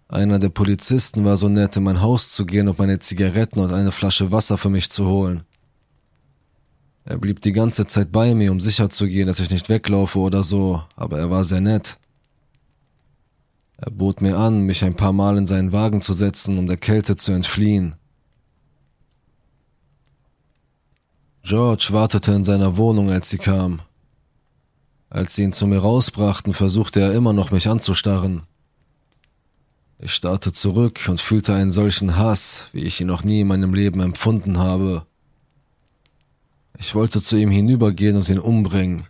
Einer 0.08 0.38
der 0.38 0.50
Polizisten 0.50 1.24
war 1.24 1.36
so 1.36 1.48
nett, 1.48 1.76
in 1.76 1.82
mein 1.82 2.00
Haus 2.00 2.30
zu 2.30 2.46
gehen 2.46 2.68
und 2.68 2.78
meine 2.78 3.00
Zigaretten 3.00 3.60
und 3.60 3.72
eine 3.72 3.90
Flasche 3.90 4.30
Wasser 4.30 4.56
für 4.56 4.70
mich 4.70 4.90
zu 4.90 5.06
holen. 5.06 5.42
Er 7.04 7.18
blieb 7.18 7.40
die 7.42 7.52
ganze 7.52 7.86
Zeit 7.86 8.12
bei 8.12 8.34
mir, 8.34 8.52
um 8.52 8.60
sicher 8.60 8.88
zu 8.88 9.06
gehen, 9.06 9.26
dass 9.26 9.40
ich 9.40 9.50
nicht 9.50 9.68
weglaufe 9.68 10.18
oder 10.18 10.42
so, 10.42 10.82
aber 10.94 11.18
er 11.18 11.30
war 11.30 11.44
sehr 11.44 11.60
nett. 11.60 11.98
Er 13.78 13.90
bot 13.90 14.22
mir 14.22 14.36
an, 14.36 14.60
mich 14.60 14.84
ein 14.84 14.96
paar 14.96 15.12
Mal 15.12 15.38
in 15.38 15.46
seinen 15.46 15.72
Wagen 15.72 16.00
zu 16.00 16.12
setzen, 16.12 16.56
um 16.58 16.66
der 16.66 16.78
Kälte 16.78 17.16
zu 17.16 17.32
entfliehen. 17.32 17.96
George 21.42 21.88
wartete 21.90 22.32
in 22.32 22.44
seiner 22.44 22.76
Wohnung, 22.76 23.10
als 23.10 23.30
sie 23.30 23.38
kam. 23.38 23.80
Als 25.10 25.36
sie 25.36 25.44
ihn 25.44 25.52
zu 25.52 25.66
mir 25.66 25.78
rausbrachten, 25.78 26.54
versuchte 26.54 27.00
er 27.00 27.12
immer 27.12 27.32
noch 27.32 27.50
mich 27.50 27.68
anzustarren. 27.68 28.42
Ich 29.98 30.12
starrte 30.12 30.52
zurück 30.52 31.00
und 31.08 31.20
fühlte 31.20 31.54
einen 31.54 31.72
solchen 31.72 32.16
Hass, 32.16 32.66
wie 32.72 32.80
ich 32.80 33.00
ihn 33.00 33.06
noch 33.06 33.24
nie 33.24 33.40
in 33.40 33.48
meinem 33.48 33.72
Leben 33.72 34.00
empfunden 34.00 34.58
habe. 34.58 35.06
Ich 36.78 36.94
wollte 36.94 37.22
zu 37.22 37.36
ihm 37.36 37.50
hinübergehen 37.50 38.16
und 38.16 38.28
ihn 38.28 38.38
umbringen. 38.38 39.06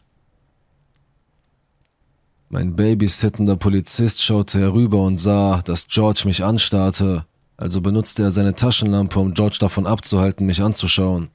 Mein 2.49 2.77
babysittender 2.77 3.57
Polizist 3.57 4.23
schaute 4.23 4.61
herüber 4.61 5.03
und 5.03 5.19
sah, 5.19 5.61
dass 5.63 5.89
George 5.89 6.23
mich 6.27 6.45
anstarrte, 6.45 7.27
also 7.57 7.81
benutzte 7.81 8.23
er 8.23 8.31
seine 8.31 8.55
Taschenlampe, 8.55 9.19
um 9.19 9.35
George 9.35 9.57
davon 9.59 9.87
abzuhalten, 9.87 10.47
mich 10.47 10.63
anzuschauen. 10.63 11.31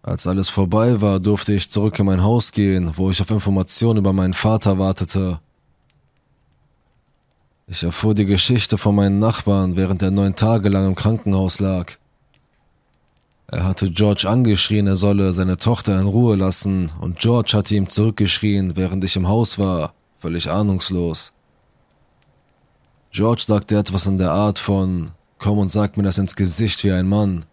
Als 0.00 0.26
alles 0.26 0.48
vorbei 0.48 1.02
war, 1.02 1.20
durfte 1.20 1.52
ich 1.52 1.70
zurück 1.70 1.98
in 1.98 2.06
mein 2.06 2.22
Haus 2.22 2.52
gehen, 2.52 2.92
wo 2.96 3.10
ich 3.10 3.20
auf 3.20 3.30
Informationen 3.30 3.98
über 3.98 4.14
meinen 4.14 4.32
Vater 4.32 4.78
wartete. 4.78 5.40
Ich 7.70 7.82
erfuhr 7.82 8.14
die 8.14 8.24
Geschichte 8.24 8.78
von 8.78 8.94
meinen 8.94 9.18
Nachbarn, 9.18 9.76
während 9.76 10.00
er 10.00 10.10
neun 10.10 10.34
Tage 10.34 10.70
lang 10.70 10.86
im 10.86 10.94
Krankenhaus 10.94 11.60
lag. 11.60 11.92
Er 13.46 13.64
hatte 13.64 13.90
George 13.90 14.26
angeschrien, 14.26 14.86
er 14.86 14.96
solle 14.96 15.32
seine 15.32 15.58
Tochter 15.58 16.00
in 16.00 16.06
Ruhe 16.06 16.36
lassen, 16.36 16.90
und 17.00 17.18
George 17.18 17.52
hatte 17.54 17.74
ihm 17.74 17.90
zurückgeschrien, 17.90 18.74
während 18.76 19.04
ich 19.04 19.16
im 19.16 19.28
Haus 19.28 19.58
war, 19.58 19.92
völlig 20.18 20.50
ahnungslos. 20.50 21.32
George 23.10 23.44
sagte 23.46 23.76
etwas 23.76 24.06
in 24.06 24.16
der 24.16 24.32
Art 24.32 24.58
von 24.58 25.10
Komm 25.38 25.58
und 25.58 25.70
sag 25.70 25.98
mir 25.98 26.04
das 26.04 26.18
ins 26.18 26.36
Gesicht 26.36 26.82
wie 26.84 26.92
ein 26.92 27.06
Mann. 27.06 27.44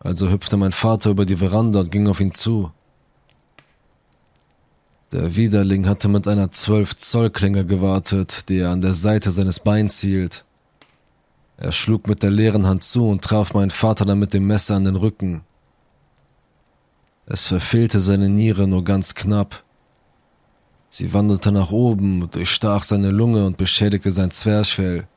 Also 0.00 0.30
hüpfte 0.30 0.56
mein 0.56 0.72
Vater 0.72 1.10
über 1.10 1.26
die 1.26 1.36
Veranda 1.36 1.80
und 1.80 1.90
ging 1.90 2.08
auf 2.08 2.20
ihn 2.20 2.32
zu. 2.32 2.72
Der 5.10 5.36
Widerling 5.36 5.88
hatte 5.88 6.06
mit 6.08 6.28
einer 6.28 6.50
12 6.50 6.96
Zoll 6.96 7.30
Klinge 7.30 7.64
gewartet, 7.64 8.50
die 8.50 8.58
er 8.58 8.70
an 8.70 8.82
der 8.82 8.92
Seite 8.92 9.30
seines 9.30 9.58
Beins 9.58 10.00
hielt. 10.00 10.44
Er 11.56 11.72
schlug 11.72 12.06
mit 12.06 12.22
der 12.22 12.30
leeren 12.30 12.66
Hand 12.66 12.84
zu 12.84 13.08
und 13.08 13.24
traf 13.24 13.54
meinen 13.54 13.70
Vater 13.70 14.04
dann 14.04 14.18
mit 14.18 14.34
dem 14.34 14.46
Messer 14.46 14.76
an 14.76 14.84
den 14.84 14.96
Rücken. 14.96 15.40
Es 17.24 17.46
verfehlte 17.46 18.00
seine 18.00 18.28
Niere 18.28 18.68
nur 18.68 18.84
ganz 18.84 19.14
knapp. 19.14 19.64
Sie 20.90 21.14
wanderte 21.14 21.52
nach 21.52 21.70
oben, 21.70 22.28
durchstach 22.30 22.82
seine 22.82 23.10
Lunge 23.10 23.46
und 23.46 23.56
beschädigte 23.56 24.10
sein 24.10 24.30
Zwerchfell. 24.30 25.08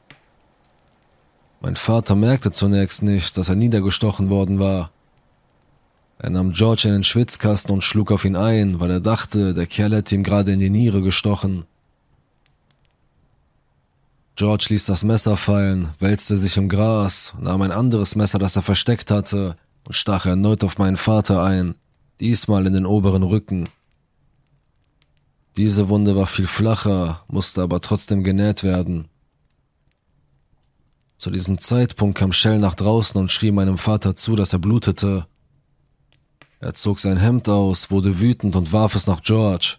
Mein 1.60 1.76
Vater 1.76 2.16
merkte 2.16 2.52
zunächst 2.52 3.04
nicht, 3.04 3.38
dass 3.38 3.50
er 3.50 3.56
niedergestochen 3.56 4.30
worden 4.30 4.58
war. 4.58 4.92
Er 6.24 6.30
nahm 6.30 6.54
George 6.54 6.84
in 6.86 6.94
den 6.94 7.04
Schwitzkasten 7.04 7.74
und 7.74 7.84
schlug 7.84 8.12
auf 8.12 8.26
ihn 8.26 8.36
ein, 8.36 8.80
weil 8.80 8.92
er 8.92 9.00
dachte, 9.00 9.56
der 9.56 9.66
Kerl 9.66 9.96
hätte 9.96 10.14
ihm 10.14 10.22
gerade 10.22 10.52
in 10.52 10.60
die 10.60 10.70
Niere 10.70 11.02
gestochen. 11.02 11.66
George 14.36 14.68
ließ 14.70 14.86
das 14.86 15.04
Messer 15.04 15.36
fallen, 15.36 15.90
wälzte 15.98 16.38
sich 16.38 16.58
im 16.58 16.70
Gras, 16.70 17.34
nahm 17.40 17.64
ein 17.64 17.72
anderes 17.72 18.16
Messer, 18.16 18.38
das 18.38 18.56
er 18.56 18.62
versteckt 18.62 19.10
hatte, 19.10 19.56
und 19.88 19.96
stach 19.96 20.28
erneut 20.28 20.64
auf 20.64 20.78
meinen 20.78 20.96
Vater 20.96 21.42
ein, 21.42 21.74
diesmal 22.20 22.68
in 22.68 22.74
den 22.74 22.86
oberen 22.86 23.24
Rücken. 23.24 23.68
Diese 25.58 25.90
Wunde 25.90 26.16
war 26.16 26.28
viel 26.28 26.46
flacher, 26.46 27.24
musste 27.30 27.64
aber 27.64 27.82
trotzdem 27.82 28.24
genäht 28.24 28.62
werden. 28.62 29.08
Zu 31.18 31.32
diesem 31.32 31.58
Zeitpunkt 31.58 32.20
kam 32.20 32.32
Shell 32.32 32.60
nach 32.60 32.76
draußen 32.76 33.20
und 33.20 33.32
schrie 33.32 33.52
meinem 33.52 33.80
Vater 33.80 34.16
zu, 34.16 34.36
dass 34.36 34.54
er 34.54 34.60
blutete. 34.60 35.26
Er 36.62 36.76
zog 36.76 37.00
sein 37.00 37.18
Hemd 37.18 37.50
aus, 37.50 37.90
wurde 37.90 38.20
wütend 38.20 38.56
und 38.56 38.72
warf 38.72 38.94
es 38.94 39.08
nach 39.08 39.24
George. 39.24 39.78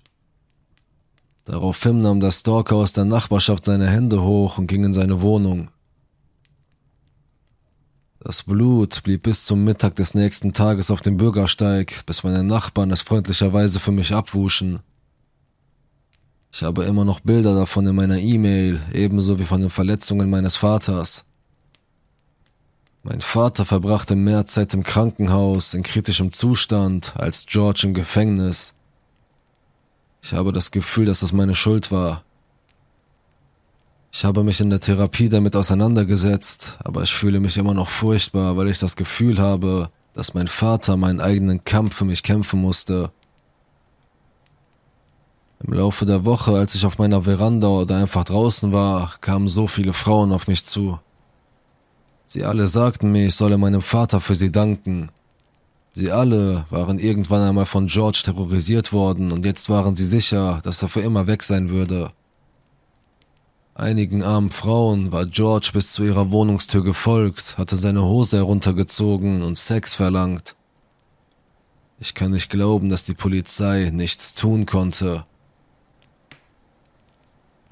Daraufhin 1.45 2.03
nahm 2.03 2.19
der 2.19 2.33
Stalker 2.33 2.75
aus 2.75 2.93
der 2.93 3.05
Nachbarschaft 3.05 3.65
seine 3.65 3.89
Hände 3.89 4.23
hoch 4.23 4.59
und 4.59 4.67
ging 4.67 4.85
in 4.85 4.93
seine 4.93 5.23
Wohnung. 5.23 5.71
Das 8.19 8.43
Blut 8.43 9.03
blieb 9.05 9.23
bis 9.23 9.45
zum 9.45 9.63
Mittag 9.63 9.95
des 9.95 10.15
nächsten 10.15 10.53
Tages 10.53 10.91
auf 10.91 11.01
dem 11.01 11.17
Bürgersteig, 11.17 12.05
bis 12.05 12.25
meine 12.25 12.43
Nachbarn 12.43 12.91
es 12.91 13.03
freundlicherweise 13.03 13.79
für 13.79 13.93
mich 13.93 14.13
abwuschen. 14.13 14.81
Ich 16.53 16.65
habe 16.65 16.85
immer 16.85 17.05
noch 17.05 17.21
Bilder 17.21 17.55
davon 17.55 17.87
in 17.87 17.95
meiner 17.95 18.19
E-Mail, 18.19 18.81
ebenso 18.93 19.39
wie 19.39 19.45
von 19.45 19.61
den 19.61 19.71
Verletzungen 19.71 20.29
meines 20.31 20.57
Vaters. 20.57 21.25
Mein 23.05 23.21
Vater 23.21 23.65
verbrachte 23.65 24.15
mehr 24.15 24.47
Zeit 24.47 24.75
im 24.75 24.85
Krankenhaus 24.85 25.75
in 25.75 25.83
kritischem 25.83 26.33
Zustand 26.33 27.15
als 27.17 27.47
George 27.47 27.81
im 27.85 27.95
Gefängnis. 27.95 28.75
Ich 30.23 30.33
habe 30.33 30.53
das 30.53 30.71
Gefühl, 30.71 31.07
dass 31.07 31.23
es 31.23 31.33
meine 31.33 31.57
Schuld 31.57 31.91
war. 31.91 32.23
Ich 34.13 34.25
habe 34.25 34.45
mich 34.45 34.61
in 34.61 34.71
der 34.71 34.79
Therapie 34.79 35.29
damit 35.29 35.57
auseinandergesetzt, 35.57 36.79
aber 36.85 37.03
ich 37.03 37.13
fühle 37.13 37.41
mich 37.41 37.57
immer 37.57 37.75
noch 37.75 37.89
furchtbar, 37.89 38.57
weil 38.57 38.69
ich 38.69 38.79
das 38.79 38.95
Gefühl 38.95 39.39
habe, 39.39 39.91
dass 40.13 40.35
mein 40.35 40.47
Vater 40.47 40.97
meinen 40.97 41.21
eigenen 41.21 41.65
Kampf 41.65 41.97
für 41.97 42.05
mich 42.05 42.23
kämpfen 42.23 42.61
musste. 42.61 43.11
Im 45.65 45.73
Laufe 45.73 46.07
der 46.07 46.25
Woche, 46.25 46.53
als 46.53 46.77
ich 46.77 46.87
auf 46.87 46.99
meiner 46.99 47.23
Veranda 47.23 47.69
oder 47.69 47.97
einfach 47.97 48.25
draußen 48.25 48.73
war, 48.73 49.15
kamen 49.21 49.49
so 49.49 49.67
viele 49.67 49.93
Frauen 49.93 50.33
auf 50.33 50.47
mich 50.47 50.65
zu. 50.65 51.01
Sie 52.33 52.45
alle 52.45 52.67
sagten 52.67 53.13
mir, 53.13 53.27
ich 53.27 53.35
solle 53.35 53.59
meinem 53.59 53.83
Vater 53.83 54.19
für 54.19 54.35
sie 54.35 54.51
danken. 54.51 55.11
Sie 55.93 56.11
alle 56.11 56.65
waren 56.71 56.99
irgendwann 56.99 57.47
einmal 57.47 57.67
von 57.67 57.89
George 57.89 58.23
terrorisiert 58.25 58.91
worden 58.91 59.33
und 59.33 59.45
jetzt 59.45 59.69
waren 59.69 59.97
sie 59.97 60.07
sicher, 60.07 60.61
dass 60.63 60.81
er 60.81 60.89
für 60.89 61.03
immer 61.03 61.27
weg 61.27 61.43
sein 61.43 61.69
würde. 61.69 62.11
Einigen 63.75 64.23
armen 64.23 64.51
Frauen 64.51 65.13
war 65.13 65.27
George 65.27 65.73
bis 65.75 65.93
zu 65.93 66.05
ihrer 66.05 66.31
Wohnungstür 66.31 66.83
gefolgt, 66.83 67.59
hatte 67.59 67.77
seine 67.77 68.03
Hose 68.03 68.39
heruntergezogen 68.39 69.43
und 69.43 69.59
Sex 69.59 69.95
verlangt. 69.95 70.57
Ich 71.99 72.15
kann 72.15 72.31
nicht 72.31 72.49
glauben, 72.49 72.89
dass 72.89 73.05
die 73.05 73.13
Polizei 73.13 73.91
nichts 73.93 74.33
tun 74.33 74.65
konnte. 74.65 75.27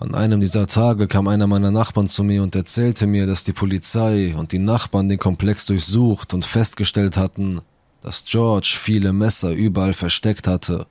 An 0.00 0.14
einem 0.14 0.40
dieser 0.40 0.66
Tage 0.66 1.06
kam 1.08 1.28
einer 1.28 1.46
meiner 1.46 1.70
Nachbarn 1.70 2.08
zu 2.08 2.24
mir 2.24 2.42
und 2.42 2.54
erzählte 2.54 3.06
mir, 3.06 3.26
dass 3.26 3.44
die 3.44 3.52
Polizei 3.52 4.34
und 4.34 4.52
die 4.52 4.58
Nachbarn 4.58 5.10
den 5.10 5.18
Komplex 5.18 5.66
durchsucht 5.66 6.32
und 6.32 6.46
festgestellt 6.46 7.18
hatten, 7.18 7.60
dass 8.00 8.24
George 8.24 8.78
viele 8.80 9.12
Messer 9.12 9.50
überall 9.50 9.92
versteckt 9.92 10.46
hatte. 10.46 10.86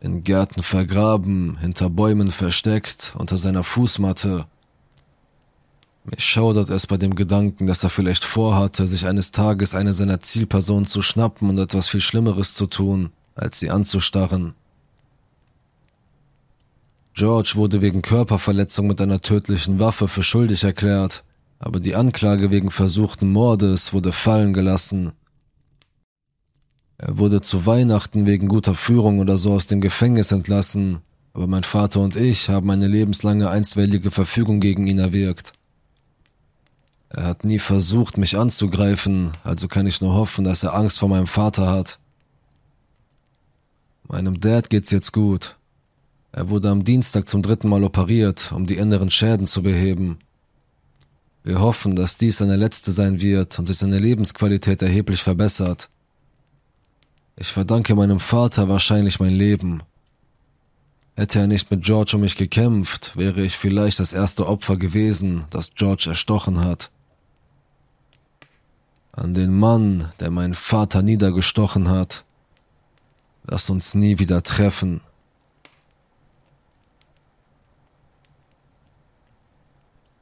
In 0.00 0.24
Gärten 0.24 0.62
vergraben, 0.62 1.56
hinter 1.58 1.88
Bäumen 1.88 2.32
versteckt, 2.32 3.14
unter 3.16 3.38
seiner 3.38 3.64
Fußmatte. 3.64 4.44
Mich 6.04 6.26
schaudert 6.26 6.68
es 6.68 6.86
bei 6.86 6.98
dem 6.98 7.14
Gedanken, 7.14 7.66
dass 7.66 7.82
er 7.82 7.88
vielleicht 7.88 8.24
vorhatte, 8.24 8.86
sich 8.86 9.06
eines 9.06 9.30
Tages 9.30 9.74
eine 9.74 9.94
seiner 9.94 10.20
Zielpersonen 10.20 10.84
zu 10.84 11.00
schnappen 11.00 11.48
und 11.48 11.58
etwas 11.58 11.88
viel 11.88 12.02
Schlimmeres 12.02 12.52
zu 12.52 12.66
tun, 12.66 13.10
als 13.34 13.58
sie 13.58 13.70
anzustarren. 13.70 14.54
George 17.18 17.54
wurde 17.56 17.82
wegen 17.82 18.00
Körperverletzung 18.00 18.86
mit 18.86 19.00
einer 19.00 19.20
tödlichen 19.20 19.80
Waffe 19.80 20.06
für 20.06 20.22
schuldig 20.22 20.62
erklärt, 20.62 21.24
aber 21.58 21.80
die 21.80 21.96
Anklage 21.96 22.52
wegen 22.52 22.70
versuchten 22.70 23.32
Mordes 23.32 23.92
wurde 23.92 24.12
fallen 24.12 24.52
gelassen. 24.52 25.10
Er 26.96 27.18
wurde 27.18 27.40
zu 27.40 27.66
Weihnachten 27.66 28.24
wegen 28.24 28.46
guter 28.46 28.76
Führung 28.76 29.18
oder 29.18 29.36
so 29.36 29.54
aus 29.54 29.66
dem 29.66 29.80
Gefängnis 29.80 30.30
entlassen, 30.30 31.00
aber 31.32 31.48
mein 31.48 31.64
Vater 31.64 31.98
und 32.02 32.14
ich 32.14 32.50
haben 32.50 32.70
eine 32.70 32.86
lebenslange 32.86 33.50
einstweilige 33.50 34.12
Verfügung 34.12 34.60
gegen 34.60 34.86
ihn 34.86 35.00
erwirkt. 35.00 35.54
Er 37.08 37.24
hat 37.24 37.42
nie 37.42 37.58
versucht, 37.58 38.16
mich 38.16 38.38
anzugreifen, 38.38 39.32
also 39.42 39.66
kann 39.66 39.88
ich 39.88 40.00
nur 40.00 40.14
hoffen, 40.14 40.44
dass 40.44 40.62
er 40.62 40.74
Angst 40.74 41.00
vor 41.00 41.08
meinem 41.08 41.26
Vater 41.26 41.68
hat. 41.68 41.98
Meinem 44.06 44.38
Dad 44.38 44.70
geht's 44.70 44.92
jetzt 44.92 45.12
gut, 45.12 45.57
er 46.32 46.50
wurde 46.50 46.70
am 46.70 46.84
Dienstag 46.84 47.28
zum 47.28 47.42
dritten 47.42 47.68
Mal 47.68 47.84
operiert, 47.84 48.52
um 48.52 48.66
die 48.66 48.76
inneren 48.76 49.10
Schäden 49.10 49.46
zu 49.46 49.62
beheben. 49.62 50.18
Wir 51.42 51.60
hoffen, 51.60 51.96
dass 51.96 52.18
dies 52.18 52.38
seine 52.38 52.56
letzte 52.56 52.92
sein 52.92 53.20
wird 53.20 53.58
und 53.58 53.66
sich 53.66 53.78
seine 53.78 53.98
Lebensqualität 53.98 54.82
erheblich 54.82 55.22
verbessert. 55.22 55.88
Ich 57.36 57.48
verdanke 57.48 57.94
meinem 57.94 58.20
Vater 58.20 58.68
wahrscheinlich 58.68 59.20
mein 59.20 59.32
Leben. 59.32 59.82
Hätte 61.14 61.40
er 61.40 61.46
nicht 61.46 61.70
mit 61.70 61.82
George 61.82 62.12
um 62.14 62.20
mich 62.20 62.36
gekämpft, 62.36 63.16
wäre 63.16 63.40
ich 63.40 63.56
vielleicht 63.56 63.98
das 63.98 64.12
erste 64.12 64.46
Opfer 64.46 64.76
gewesen, 64.76 65.44
das 65.50 65.74
George 65.74 66.06
erstochen 66.08 66.60
hat. 66.60 66.90
An 69.12 69.34
den 69.34 69.58
Mann, 69.58 70.12
der 70.20 70.30
meinen 70.30 70.54
Vater 70.54 71.02
niedergestochen 71.02 71.88
hat. 71.88 72.24
Lass 73.44 73.70
uns 73.70 73.94
nie 73.94 74.18
wieder 74.18 74.42
treffen. 74.42 75.00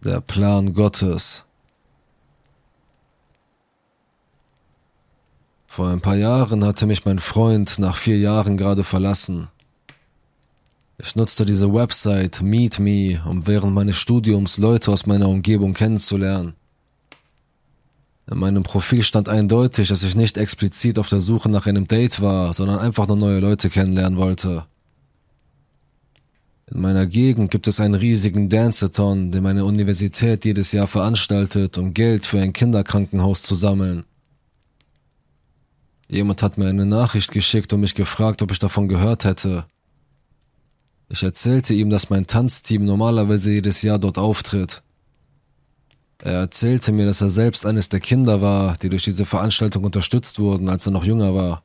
Der 0.07 0.21
Plan 0.21 0.73
Gottes. 0.73 1.45
Vor 5.67 5.89
ein 5.89 6.01
paar 6.01 6.15
Jahren 6.15 6.65
hatte 6.65 6.87
mich 6.87 7.05
mein 7.05 7.19
Freund 7.19 7.79
nach 7.79 7.97
vier 7.97 8.17
Jahren 8.17 8.57
gerade 8.57 8.85
verlassen. 8.85 9.49
Ich 10.99 11.17
nutzte 11.17 11.45
diese 11.45 11.75
Website 11.75 12.41
Meet 12.41 12.79
Me, 12.79 13.21
um 13.27 13.47
während 13.47 13.75
meines 13.75 13.97
Studiums 13.97 14.59
Leute 14.59 14.93
aus 14.93 15.07
meiner 15.07 15.29
Umgebung 15.29 15.75
kennenzulernen. 15.75 16.55
In 18.31 18.39
meinem 18.39 18.63
Profil 18.63 19.03
stand 19.03 19.29
eindeutig, 19.29 19.89
dass 19.89 20.03
ich 20.05 20.15
nicht 20.15 20.39
explizit 20.39 20.99
auf 20.99 21.09
der 21.09 21.21
Suche 21.21 21.49
nach 21.49 21.67
einem 21.67 21.87
Date 21.87 22.21
war, 22.21 22.55
sondern 22.55 22.79
einfach 22.79 23.07
nur 23.09 23.17
neue 23.17 23.41
Leute 23.41 23.71
kennenlernen 23.71 24.19
wollte. 24.19 24.67
In 26.69 26.81
meiner 26.81 27.07
Gegend 27.07 27.53
gibt 27.53 27.69
es 27.69 27.79
einen 27.79 27.95
riesigen 27.95 28.49
Danceathon, 28.49 29.31
den 29.31 29.45
meine 29.45 29.65
Universität 29.65 30.45
jedes 30.45 30.73
Jahr 30.73 30.89
veranstaltet, 30.89 31.79
um 31.79 31.95
Geld 31.95 32.27
für 32.27 32.41
ein 32.41 32.53
Kinderkrankenhaus 32.53 33.43
zu 33.43 33.55
sammeln. 33.55 34.05
Jemand 36.09 36.43
hat 36.43 36.59
mir 36.59 36.69
eine 36.69 36.87
Nachricht 36.87 37.31
geschickt 37.31 37.73
und 37.73 37.81
mich 37.81 37.95
gefragt, 37.95 38.43
ob 38.43 38.51
ich 38.51 38.59
davon 38.59 38.89
gehört 38.89 39.25
hätte. 39.25 39.67
Ich 41.09 41.23
erzählte 41.23 41.73
ihm, 41.73 41.89
dass 41.89 42.11
mein 42.11 42.27
Tanzteam 42.27 42.85
normalerweise 42.85 43.53
jedes 43.53 43.83
Jahr 43.83 44.01
dort 44.01 44.19
auftritt. 44.19 44.83
Er 46.19 46.33
erzählte 46.33 46.91
mir, 46.91 47.07
dass 47.07 47.21
er 47.21 47.31
selbst 47.31 47.65
eines 47.65 47.89
der 47.89 48.01
Kinder 48.01 48.41
war, 48.41 48.77
die 48.79 48.89
durch 48.89 49.05
diese 49.05 49.25
Veranstaltung 49.25 49.85
unterstützt 49.85 50.41
wurden, 50.41 50.69
als 50.69 50.87
er 50.87 50.93
noch 50.93 51.05
jünger 51.05 51.33
war. 51.35 51.63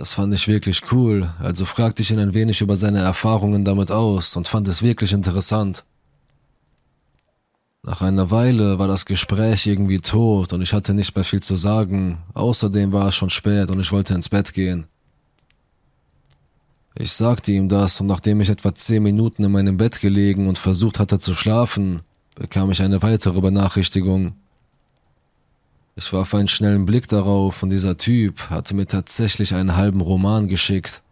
Das 0.00 0.14
fand 0.14 0.32
ich 0.32 0.48
wirklich 0.48 0.80
cool, 0.92 1.28
also 1.40 1.66
fragte 1.66 2.00
ich 2.00 2.10
ihn 2.10 2.18
ein 2.18 2.32
wenig 2.32 2.62
über 2.62 2.74
seine 2.74 3.00
Erfahrungen 3.00 3.66
damit 3.66 3.90
aus 3.90 4.34
und 4.34 4.48
fand 4.48 4.66
es 4.66 4.82
wirklich 4.82 5.12
interessant. 5.12 5.84
Nach 7.82 8.00
einer 8.00 8.30
Weile 8.30 8.78
war 8.78 8.88
das 8.88 9.04
Gespräch 9.04 9.66
irgendwie 9.66 10.00
tot 10.00 10.54
und 10.54 10.62
ich 10.62 10.72
hatte 10.72 10.94
nicht 10.94 11.14
mehr 11.14 11.24
viel 11.26 11.42
zu 11.42 11.54
sagen, 11.56 12.22
außerdem 12.32 12.92
war 12.92 13.08
es 13.08 13.14
schon 13.14 13.28
spät 13.28 13.70
und 13.70 13.78
ich 13.78 13.92
wollte 13.92 14.14
ins 14.14 14.30
Bett 14.30 14.54
gehen. 14.54 14.86
Ich 16.94 17.12
sagte 17.12 17.52
ihm 17.52 17.68
das 17.68 18.00
und 18.00 18.06
nachdem 18.06 18.40
ich 18.40 18.48
etwa 18.48 18.74
zehn 18.74 19.02
Minuten 19.02 19.44
in 19.44 19.52
meinem 19.52 19.76
Bett 19.76 20.00
gelegen 20.00 20.48
und 20.48 20.56
versucht 20.56 20.98
hatte 20.98 21.18
zu 21.18 21.34
schlafen, 21.34 22.00
bekam 22.36 22.70
ich 22.70 22.80
eine 22.80 23.02
weitere 23.02 23.42
Benachrichtigung. 23.42 24.32
Ich 26.02 26.14
warf 26.14 26.34
einen 26.34 26.48
schnellen 26.48 26.86
Blick 26.86 27.08
darauf 27.08 27.62
und 27.62 27.68
dieser 27.68 27.98
Typ 27.98 28.48
hatte 28.48 28.74
mir 28.74 28.86
tatsächlich 28.86 29.54
einen 29.54 29.76
halben 29.76 30.00
Roman 30.00 30.48
geschickt. 30.48 31.02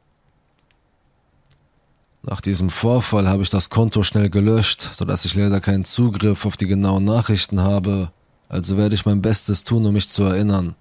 Nach 2.22 2.40
diesem 2.40 2.70
Vorfall 2.70 3.28
habe 3.28 3.42
ich 3.42 3.50
das 3.50 3.68
Konto 3.68 4.02
schnell 4.02 4.30
gelöscht, 4.30 4.88
sodass 4.92 5.26
ich 5.26 5.34
leider 5.34 5.60
keinen 5.60 5.84
Zugriff 5.84 6.46
auf 6.46 6.56
die 6.56 6.66
genauen 6.66 7.04
Nachrichten 7.04 7.60
habe, 7.60 8.12
also 8.48 8.78
werde 8.78 8.94
ich 8.94 9.04
mein 9.04 9.20
Bestes 9.20 9.62
tun, 9.62 9.84
um 9.84 9.92
mich 9.92 10.08
zu 10.08 10.24
erinnern. 10.24 10.74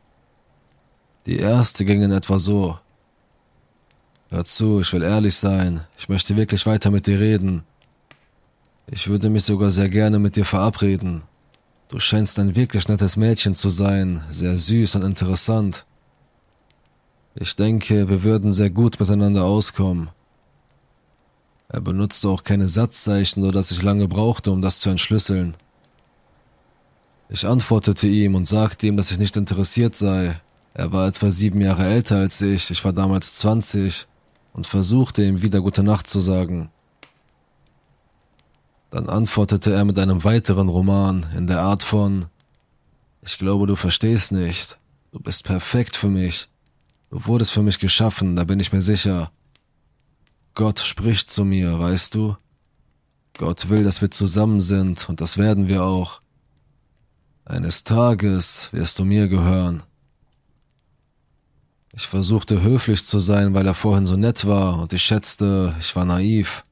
Die 1.25 1.39
erste 1.39 1.83
ging 1.83 2.01
in 2.01 2.13
etwa 2.13 2.39
so. 2.39 2.79
Hör 4.29 4.45
zu, 4.45 4.79
ich 4.79 4.93
will 4.93 5.03
ehrlich 5.03 5.35
sein, 5.35 5.81
ich 5.97 6.07
möchte 6.07 6.37
wirklich 6.37 6.65
weiter 6.65 6.91
mit 6.91 7.07
dir 7.07 7.19
reden. 7.19 7.63
Ich 8.89 9.09
würde 9.09 9.29
mich 9.29 9.43
sogar 9.43 9.69
sehr 9.69 9.89
gerne 9.89 10.17
mit 10.17 10.37
dir 10.37 10.45
verabreden, 10.45 11.23
Du 11.89 11.99
scheinst 11.99 12.37
ein 12.37 12.55
wirklich 12.55 12.89
nettes 12.89 13.15
Mädchen 13.15 13.55
zu 13.55 13.69
sein, 13.69 14.21
sehr 14.29 14.57
süß 14.57 14.95
und 14.95 15.03
interessant. 15.03 15.85
Ich 17.33 17.55
denke, 17.55 18.09
wir 18.09 18.23
würden 18.23 18.51
sehr 18.51 18.69
gut 18.69 18.99
miteinander 18.99 19.45
auskommen. 19.45 20.09
Er 21.69 21.79
benutzte 21.79 22.27
auch 22.27 22.43
keine 22.43 22.67
Satzzeichen, 22.67 23.41
so 23.41 23.51
dass 23.51 23.71
ich 23.71 23.83
lange 23.83 24.07
brauchte, 24.09 24.51
um 24.51 24.61
das 24.61 24.79
zu 24.79 24.89
entschlüsseln. 24.89 25.55
Ich 27.29 27.47
antwortete 27.47 28.07
ihm 28.07 28.35
und 28.35 28.49
sagte 28.49 28.87
ihm, 28.87 28.97
dass 28.97 29.11
ich 29.11 29.17
nicht 29.17 29.37
interessiert 29.37 29.95
sei. 29.95 30.41
Er 30.73 30.91
war 30.91 31.07
etwa 31.07 31.31
sieben 31.31 31.61
Jahre 31.61 31.85
älter 31.85 32.17
als 32.17 32.41
ich, 32.41 32.69
ich 32.69 32.83
war 32.83 32.91
damals 32.91 33.35
20 33.35 34.07
und 34.51 34.67
versuchte 34.67 35.23
ihm 35.23 35.41
wieder 35.41 35.61
gute 35.61 35.83
Nacht 35.83 36.09
zu 36.09 36.19
sagen. 36.19 36.69
Dann 38.89 39.09
antwortete 39.09 39.73
er 39.73 39.85
mit 39.85 39.99
einem 39.99 40.23
weiteren 40.23 40.69
Roman 40.69 41.25
in 41.35 41.47
der 41.47 41.61
Art 41.61 41.83
von 41.83 42.27
Ich 43.21 43.37
glaube, 43.37 43.67
du 43.67 43.75
verstehst 43.75 44.31
nicht. 44.31 44.77
Du 45.11 45.19
bist 45.19 45.43
perfekt 45.43 45.95
für 45.95 46.09
mich. 46.09 46.47
Du 47.09 47.25
wurdest 47.25 47.51
für 47.51 47.63
mich 47.63 47.79
geschaffen, 47.79 48.35
da 48.35 48.43
bin 48.43 48.59
ich 48.59 48.71
mir 48.71 48.81
sicher. 48.81 49.31
Gott 50.53 50.79
spricht 50.79 51.29
zu 51.29 51.45
mir, 51.45 51.79
weißt 51.79 52.15
du? 52.15 52.35
Gott 53.37 53.69
will, 53.69 53.83
dass 53.83 54.01
wir 54.01 54.11
zusammen 54.11 54.59
sind, 54.59 55.07
und 55.07 55.21
das 55.21 55.37
werden 55.37 55.67
wir 55.67 55.83
auch. 55.83 56.21
Eines 57.45 57.83
Tages 57.83 58.69
wirst 58.73 58.99
du 58.99 59.05
mir 59.05 59.27
gehören. 59.27 59.83
Ich 61.93 62.07
versuchte 62.07 62.61
höflich 62.61 63.05
zu 63.05 63.19
sein, 63.19 63.53
weil 63.53 63.65
er 63.65 63.73
vorhin 63.73 64.05
so 64.05 64.15
nett 64.15 64.45
war, 64.45 64.79
und 64.79 64.93
ich 64.93 65.03
schätzte, 65.03 65.75
ich 65.79 65.95
war 65.95 66.05
naiv. 66.05 66.63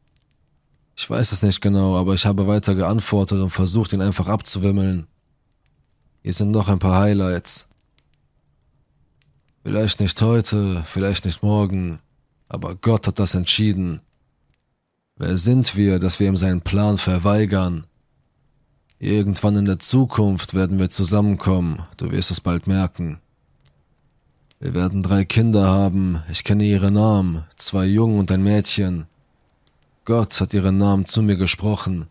Ich 0.96 1.10
weiß 1.10 1.32
es 1.34 1.44
nicht 1.44 1.62
genau, 1.62 1.98
aber 1.98 2.14
ich 2.14 2.26
habe 2.26 2.48
weiter 2.48 2.74
geantwortet 2.74 3.42
und 3.42 3.50
versucht, 3.50 3.94
ihn 3.94 4.02
einfach 4.02 4.28
abzuwimmeln. 4.28 5.08
Hier 6.24 6.34
sind 6.34 6.52
noch 6.52 6.70
ein 6.70 6.80
paar 6.80 7.02
Highlights. 7.02 7.70
Vielleicht 9.64 10.00
nicht 10.00 10.22
heute, 10.22 10.84
vielleicht 10.86 11.26
nicht 11.26 11.44
morgen, 11.44 12.00
aber 12.48 12.76
Gott 12.76 13.08
hat 13.08 13.20
das 13.20 13.36
entschieden. 13.36 14.02
Wer 15.18 15.38
sind 15.38 15.76
wir, 15.76 16.00
dass 16.00 16.20
wir 16.20 16.28
ihm 16.28 16.38
seinen 16.38 16.62
Plan 16.62 16.98
verweigern? 16.98 17.86
Irgendwann 19.00 19.58
in 19.58 19.66
der 19.66 19.80
Zukunft 19.80 20.54
werden 20.54 20.80
wir 20.80 20.90
zusammenkommen, 20.90 21.82
du 21.98 22.12
wirst 22.12 22.32
es 22.32 22.42
bald 22.42 22.68
merken. 22.68 23.20
Wir 24.60 24.74
werden 24.74 25.04
drei 25.04 25.26
Kinder 25.26 25.68
haben, 25.68 26.24
ich 26.32 26.44
kenne 26.44 26.64
ihre 26.64 26.92
Namen, 26.92 27.44
zwei 27.58 27.86
Jungen 27.86 28.20
und 28.20 28.32
ein 28.32 28.44
Mädchen. 28.44 29.08
Gott 30.06 30.40
hat 30.40 30.54
ihren 30.54 30.78
Namen 30.78 31.08
zu 31.08 31.24
mir 31.24 31.36
gesprochen. 31.36 32.06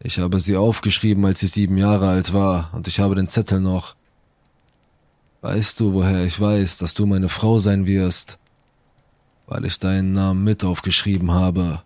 Ich 0.00 0.18
habe 0.18 0.40
sie 0.40 0.56
aufgeschrieben, 0.56 1.24
als 1.26 1.40
sie 1.40 1.48
sieben 1.48 1.76
Jahre 1.76 2.08
alt 2.08 2.32
war, 2.32 2.70
und 2.72 2.88
ich 2.88 2.98
habe 2.98 3.14
den 3.14 3.28
Zettel 3.28 3.60
noch. 3.60 3.94
Weißt 5.42 5.78
du, 5.78 5.92
woher 5.92 6.24
ich 6.24 6.40
weiß, 6.40 6.78
dass 6.78 6.94
du 6.94 7.04
meine 7.04 7.28
Frau 7.28 7.58
sein 7.58 7.84
wirst? 7.84 8.38
Weil 9.46 9.66
ich 9.66 9.78
deinen 9.78 10.14
Namen 10.14 10.44
mit 10.44 10.64
aufgeschrieben 10.64 11.30
habe. 11.30 11.82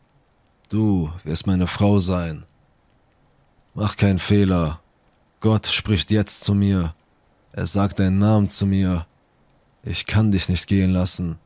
Du 0.68 1.10
wirst 1.24 1.48
meine 1.48 1.66
Frau 1.66 1.98
sein. 1.98 2.46
Mach 3.74 3.96
keinen 3.96 4.20
Fehler. 4.20 4.80
Gott 5.40 5.66
spricht 5.66 6.12
jetzt 6.12 6.44
zu 6.44 6.54
mir. 6.54 6.94
Er 7.52 7.66
sagt 7.66 7.98
deinen 7.98 8.20
Namen 8.20 8.50
zu 8.50 8.66
mir. 8.66 9.04
Ich 9.82 10.06
kann 10.06 10.30
dich 10.30 10.48
nicht 10.48 10.68
gehen 10.68 10.90
lassen. 10.90 11.38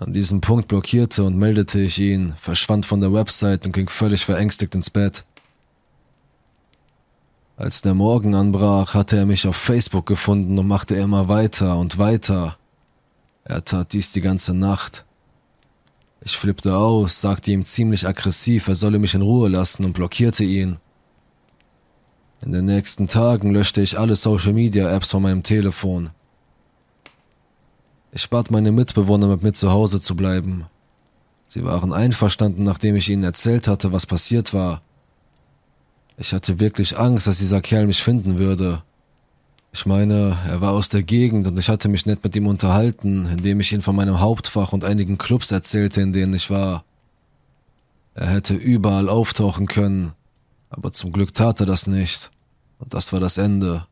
An 0.00 0.14
diesem 0.14 0.40
Punkt 0.40 0.66
blockierte 0.66 1.24
und 1.24 1.36
meldete 1.36 1.78
ich 1.78 1.98
ihn, 1.98 2.32
verschwand 2.40 2.86
von 2.86 3.02
der 3.02 3.12
Website 3.12 3.66
und 3.66 3.72
ging 3.72 3.90
völlig 3.90 4.24
verängstigt 4.24 4.74
ins 4.74 4.88
Bett. 4.88 5.24
Als 7.58 7.82
der 7.82 7.92
Morgen 7.92 8.34
anbrach, 8.34 8.94
hatte 8.94 9.18
er 9.18 9.26
mich 9.26 9.46
auf 9.46 9.56
Facebook 9.56 10.06
gefunden 10.06 10.58
und 10.58 10.66
machte 10.66 10.94
immer 10.94 11.28
weiter 11.28 11.76
und 11.76 11.98
weiter. 11.98 12.56
Er 13.44 13.62
tat 13.62 13.92
dies 13.92 14.10
die 14.12 14.22
ganze 14.22 14.54
Nacht. 14.54 15.04
Ich 16.22 16.38
flippte 16.38 16.74
aus, 16.74 17.20
sagte 17.20 17.50
ihm 17.50 17.66
ziemlich 17.66 18.08
aggressiv, 18.08 18.68
er 18.68 18.76
solle 18.76 18.98
mich 18.98 19.12
in 19.12 19.20
Ruhe 19.20 19.50
lassen 19.50 19.84
und 19.84 19.92
blockierte 19.92 20.44
ihn. 20.44 20.78
In 22.40 22.52
den 22.52 22.64
nächsten 22.64 23.06
Tagen 23.06 23.52
löschte 23.52 23.82
ich 23.82 23.98
alle 23.98 24.16
Social 24.16 24.54
Media 24.54 24.90
Apps 24.90 25.10
von 25.10 25.20
meinem 25.20 25.42
Telefon. 25.42 26.08
Ich 28.12 28.28
bat 28.28 28.50
meine 28.50 28.72
Mitbewohner, 28.72 29.28
mit 29.28 29.42
mir 29.42 29.52
zu 29.52 29.70
Hause 29.70 30.00
zu 30.00 30.16
bleiben. 30.16 30.66
Sie 31.46 31.64
waren 31.64 31.92
einverstanden, 31.92 32.64
nachdem 32.64 32.96
ich 32.96 33.08
ihnen 33.08 33.24
erzählt 33.24 33.68
hatte, 33.68 33.92
was 33.92 34.06
passiert 34.06 34.52
war. 34.52 34.82
Ich 36.16 36.32
hatte 36.32 36.60
wirklich 36.60 36.98
Angst, 36.98 37.26
dass 37.26 37.38
dieser 37.38 37.60
Kerl 37.60 37.86
mich 37.86 38.02
finden 38.02 38.38
würde. 38.38 38.82
Ich 39.72 39.86
meine, 39.86 40.36
er 40.48 40.60
war 40.60 40.72
aus 40.72 40.88
der 40.88 41.02
Gegend 41.02 41.46
und 41.46 41.58
ich 41.58 41.68
hatte 41.68 41.88
mich 41.88 42.04
nett 42.04 42.22
mit 42.24 42.34
ihm 42.34 42.48
unterhalten, 42.48 43.26
indem 43.26 43.60
ich 43.60 43.72
ihn 43.72 43.82
von 43.82 43.94
meinem 43.94 44.18
Hauptfach 44.18 44.72
und 44.72 44.84
einigen 44.84 45.16
Clubs 45.16 45.52
erzählte, 45.52 46.00
in 46.00 46.12
denen 46.12 46.34
ich 46.34 46.50
war. 46.50 46.84
Er 48.14 48.26
hätte 48.26 48.54
überall 48.54 49.08
auftauchen 49.08 49.66
können, 49.66 50.12
aber 50.68 50.92
zum 50.92 51.12
Glück 51.12 51.32
tat 51.32 51.60
er 51.60 51.66
das 51.66 51.86
nicht. 51.86 52.30
Und 52.78 52.92
das 52.94 53.12
war 53.12 53.20
das 53.20 53.38
Ende. 53.38 53.86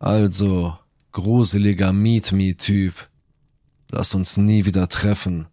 Also, 0.00 0.76
gruseliger 1.12 1.92
Meet-Me-Typ. 1.92 2.94
Lass 3.90 4.14
uns 4.14 4.36
nie 4.36 4.64
wieder 4.64 4.88
treffen. 4.88 5.46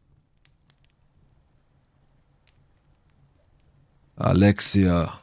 Alexia. 4.16 5.20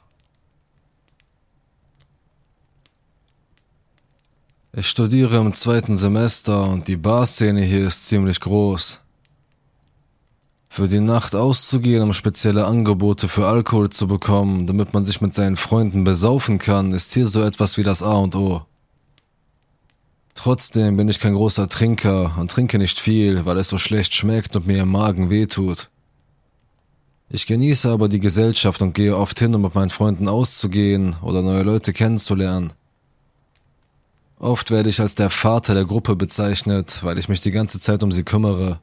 Ich 4.72 4.88
studiere 4.88 5.38
im 5.38 5.54
zweiten 5.54 5.96
Semester 5.96 6.64
und 6.68 6.86
die 6.86 6.98
Barszene 6.98 7.62
hier 7.62 7.86
ist 7.86 8.06
ziemlich 8.08 8.40
groß. 8.40 9.00
Für 10.68 10.88
die 10.88 11.00
Nacht 11.00 11.34
auszugehen, 11.34 12.02
um 12.02 12.12
spezielle 12.12 12.66
Angebote 12.66 13.28
für 13.28 13.46
Alkohol 13.46 13.88
zu 13.88 14.06
bekommen, 14.06 14.66
damit 14.66 14.92
man 14.92 15.06
sich 15.06 15.22
mit 15.22 15.34
seinen 15.34 15.56
Freunden 15.56 16.04
besaufen 16.04 16.58
kann, 16.58 16.92
ist 16.92 17.14
hier 17.14 17.26
so 17.26 17.42
etwas 17.42 17.78
wie 17.78 17.82
das 17.82 18.02
A 18.02 18.12
und 18.12 18.36
O. 18.36 18.66
Trotzdem 20.36 20.98
bin 20.98 21.08
ich 21.08 21.18
kein 21.18 21.34
großer 21.34 21.66
Trinker 21.66 22.36
und 22.38 22.50
trinke 22.50 22.78
nicht 22.78 23.00
viel, 23.00 23.46
weil 23.46 23.56
es 23.56 23.68
so 23.68 23.78
schlecht 23.78 24.14
schmeckt 24.14 24.54
und 24.54 24.66
mir 24.66 24.82
im 24.82 24.90
Magen 24.90 25.30
wehtut. 25.30 25.88
Ich 27.28 27.46
genieße 27.46 27.90
aber 27.90 28.08
die 28.08 28.20
Gesellschaft 28.20 28.82
und 28.82 28.94
gehe 28.94 29.16
oft 29.16 29.38
hin, 29.40 29.54
um 29.54 29.62
mit 29.62 29.74
meinen 29.74 29.90
Freunden 29.90 30.28
auszugehen 30.28 31.16
oder 31.22 31.42
neue 31.42 31.62
Leute 31.62 31.92
kennenzulernen. 31.92 32.72
Oft 34.38 34.70
werde 34.70 34.90
ich 34.90 35.00
als 35.00 35.14
der 35.14 35.30
Vater 35.30 35.74
der 35.74 35.86
Gruppe 35.86 36.14
bezeichnet, 36.14 37.02
weil 37.02 37.18
ich 37.18 37.28
mich 37.28 37.40
die 37.40 37.50
ganze 37.50 37.80
Zeit 37.80 38.02
um 38.02 38.12
sie 38.12 38.22
kümmere. 38.22 38.78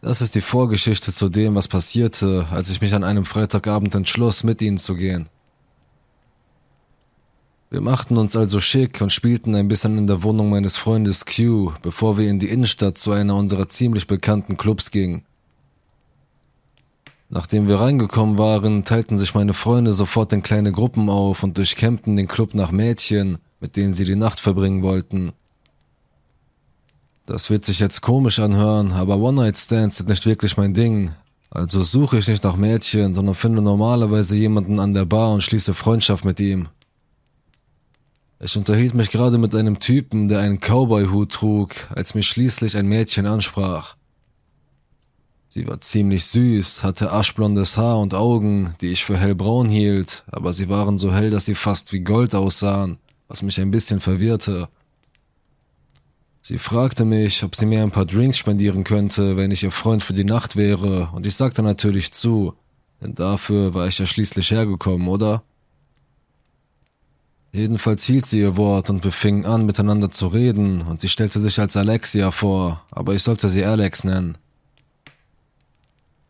Das 0.00 0.22
ist 0.22 0.34
die 0.34 0.40
Vorgeschichte 0.40 1.12
zu 1.12 1.28
dem, 1.28 1.54
was 1.54 1.68
passierte, 1.68 2.46
als 2.50 2.70
ich 2.70 2.80
mich 2.80 2.94
an 2.94 3.04
einem 3.04 3.26
Freitagabend 3.26 3.94
entschloss, 3.94 4.44
mit 4.44 4.62
ihnen 4.62 4.78
zu 4.78 4.94
gehen. 4.94 5.28
Wir 7.72 7.80
machten 7.80 8.16
uns 8.16 8.34
also 8.34 8.58
schick 8.58 9.00
und 9.00 9.12
spielten 9.12 9.54
ein 9.54 9.68
bisschen 9.68 9.96
in 9.96 10.08
der 10.08 10.24
Wohnung 10.24 10.50
meines 10.50 10.76
Freundes 10.76 11.24
Q, 11.24 11.72
bevor 11.82 12.18
wir 12.18 12.28
in 12.28 12.40
die 12.40 12.48
Innenstadt 12.48 12.98
zu 12.98 13.12
einer 13.12 13.36
unserer 13.36 13.68
ziemlich 13.68 14.08
bekannten 14.08 14.56
Clubs 14.56 14.90
gingen. 14.90 15.22
Nachdem 17.28 17.68
wir 17.68 17.78
reingekommen 17.78 18.38
waren, 18.38 18.84
teilten 18.84 19.18
sich 19.20 19.36
meine 19.36 19.54
Freunde 19.54 19.92
sofort 19.92 20.32
in 20.32 20.42
kleine 20.42 20.72
Gruppen 20.72 21.08
auf 21.08 21.44
und 21.44 21.58
durchkämmten 21.58 22.16
den 22.16 22.26
Club 22.26 22.54
nach 22.54 22.72
Mädchen, 22.72 23.38
mit 23.60 23.76
denen 23.76 23.94
sie 23.94 24.04
die 24.04 24.16
Nacht 24.16 24.40
verbringen 24.40 24.82
wollten. 24.82 25.30
Das 27.24 27.50
wird 27.50 27.64
sich 27.64 27.78
jetzt 27.78 28.00
komisch 28.00 28.40
anhören, 28.40 28.90
aber 28.90 29.18
One-Night-Stands 29.18 29.98
sind 29.98 30.08
nicht 30.08 30.26
wirklich 30.26 30.56
mein 30.56 30.74
Ding. 30.74 31.12
Also 31.50 31.82
suche 31.82 32.18
ich 32.18 32.26
nicht 32.26 32.42
nach 32.42 32.56
Mädchen, 32.56 33.14
sondern 33.14 33.36
finde 33.36 33.62
normalerweise 33.62 34.34
jemanden 34.34 34.80
an 34.80 34.92
der 34.92 35.04
Bar 35.04 35.32
und 35.34 35.44
schließe 35.44 35.72
Freundschaft 35.72 36.24
mit 36.24 36.40
ihm. 36.40 36.68
Ich 38.42 38.56
unterhielt 38.56 38.94
mich 38.94 39.10
gerade 39.10 39.36
mit 39.36 39.54
einem 39.54 39.80
Typen, 39.80 40.28
der 40.28 40.40
einen 40.40 40.60
Cowboy-Hut 40.60 41.30
trug, 41.30 41.74
als 41.94 42.14
mich 42.14 42.26
schließlich 42.26 42.74
ein 42.78 42.86
Mädchen 42.86 43.26
ansprach. 43.26 43.96
Sie 45.48 45.68
war 45.68 45.78
ziemlich 45.82 46.24
süß, 46.24 46.82
hatte 46.82 47.12
aschblondes 47.12 47.76
Haar 47.76 47.98
und 47.98 48.14
Augen, 48.14 48.74
die 48.80 48.92
ich 48.92 49.04
für 49.04 49.18
hellbraun 49.18 49.68
hielt, 49.68 50.24
aber 50.30 50.54
sie 50.54 50.70
waren 50.70 50.96
so 50.96 51.12
hell, 51.12 51.28
dass 51.28 51.44
sie 51.44 51.54
fast 51.54 51.92
wie 51.92 52.00
Gold 52.00 52.34
aussahen, 52.34 52.96
was 53.28 53.42
mich 53.42 53.60
ein 53.60 53.70
bisschen 53.70 54.00
verwirrte. 54.00 54.70
Sie 56.40 56.56
fragte 56.56 57.04
mich, 57.04 57.44
ob 57.44 57.54
sie 57.54 57.66
mir 57.66 57.82
ein 57.82 57.90
paar 57.90 58.06
Drinks 58.06 58.38
spendieren 58.38 58.84
könnte, 58.84 59.36
wenn 59.36 59.50
ich 59.50 59.64
ihr 59.64 59.70
Freund 59.70 60.02
für 60.02 60.14
die 60.14 60.24
Nacht 60.24 60.56
wäre, 60.56 61.10
und 61.12 61.26
ich 61.26 61.34
sagte 61.34 61.62
natürlich 61.62 62.12
zu, 62.12 62.54
denn 63.02 63.14
dafür 63.14 63.74
war 63.74 63.86
ich 63.86 63.98
ja 63.98 64.06
schließlich 64.06 64.50
hergekommen, 64.50 65.08
oder? 65.08 65.42
Jedenfalls 67.52 68.04
hielt 68.04 68.26
sie 68.26 68.40
ihr 68.40 68.56
Wort 68.56 68.90
und 68.90 69.02
wir 69.02 69.10
fingen 69.10 69.44
an, 69.44 69.66
miteinander 69.66 70.10
zu 70.10 70.28
reden, 70.28 70.82
und 70.82 71.00
sie 71.00 71.08
stellte 71.08 71.40
sich 71.40 71.58
als 71.58 71.76
Alexia 71.76 72.30
vor, 72.30 72.84
aber 72.90 73.14
ich 73.14 73.22
sollte 73.24 73.48
sie 73.48 73.64
Alex 73.64 74.04
nennen. 74.04 74.38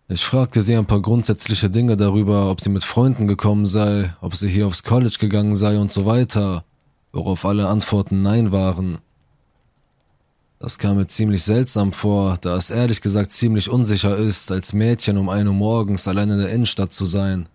Ich 0.09 0.25
fragte 0.25 0.63
sie 0.63 0.77
ein 0.77 0.87
paar 0.87 1.03
grundsätzliche 1.03 1.71
Dinge 1.71 1.97
darüber, 1.97 2.51
ob 2.51 2.61
sie 2.61 2.71
mit 2.71 2.85
Freunden 2.85 3.29
gekommen 3.29 3.67
sei, 3.67 4.15
ob 4.21 4.35
sie 4.35 4.49
hier 4.49 4.67
aufs 4.67 4.83
College 4.83 5.19
gegangen 5.21 5.55
sei 5.55 5.79
und 5.79 5.93
so 5.93 6.07
weiter, 6.07 6.65
worauf 7.13 7.45
alle 7.45 7.69
Antworten 7.69 8.23
Nein 8.23 8.51
waren. 8.51 8.99
Das 10.59 10.79
kam 10.79 10.97
mir 10.97 11.07
ziemlich 11.07 11.43
seltsam 11.43 11.93
vor, 11.93 12.39
da 12.41 12.57
es 12.57 12.71
ehrlich 12.71 13.03
gesagt 13.03 13.33
ziemlich 13.33 13.71
unsicher 13.71 14.17
ist, 14.17 14.51
als 14.51 14.73
Mädchen 14.73 15.17
um 15.17 15.29
ein 15.29 15.47
Uhr 15.47 15.55
morgens 15.55 16.09
allein 16.09 16.31
in 16.31 16.39
der 16.39 16.51
Innenstadt 16.51 16.93
zu 16.93 17.07
sein. 17.07 17.47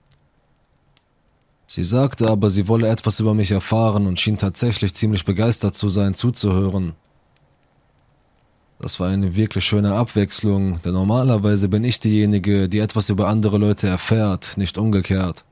Sie 1.67 1.83
sagte 1.83 2.29
aber, 2.29 2.49
sie 2.49 2.67
wolle 2.67 2.87
etwas 2.87 3.19
über 3.19 3.33
mich 3.33 3.51
erfahren 3.51 4.05
und 4.07 4.19
schien 4.19 4.37
tatsächlich 4.37 4.93
ziemlich 4.93 5.25
begeistert 5.25 5.75
zu 5.75 5.89
sein, 5.89 6.13
zuzuhören. 6.13 6.93
Das 8.79 8.99
war 8.99 9.09
eine 9.09 9.35
wirklich 9.35 9.65
schöne 9.65 9.93
Abwechslung, 9.95 10.81
denn 10.83 10.93
normalerweise 10.93 11.69
bin 11.69 11.83
ich 11.83 11.99
diejenige, 11.99 12.69
die 12.69 12.79
etwas 12.79 13.09
über 13.09 13.27
andere 13.27 13.57
Leute 13.57 13.87
erfährt, 13.87 14.57
nicht 14.57 14.77
umgekehrt. 14.77 15.43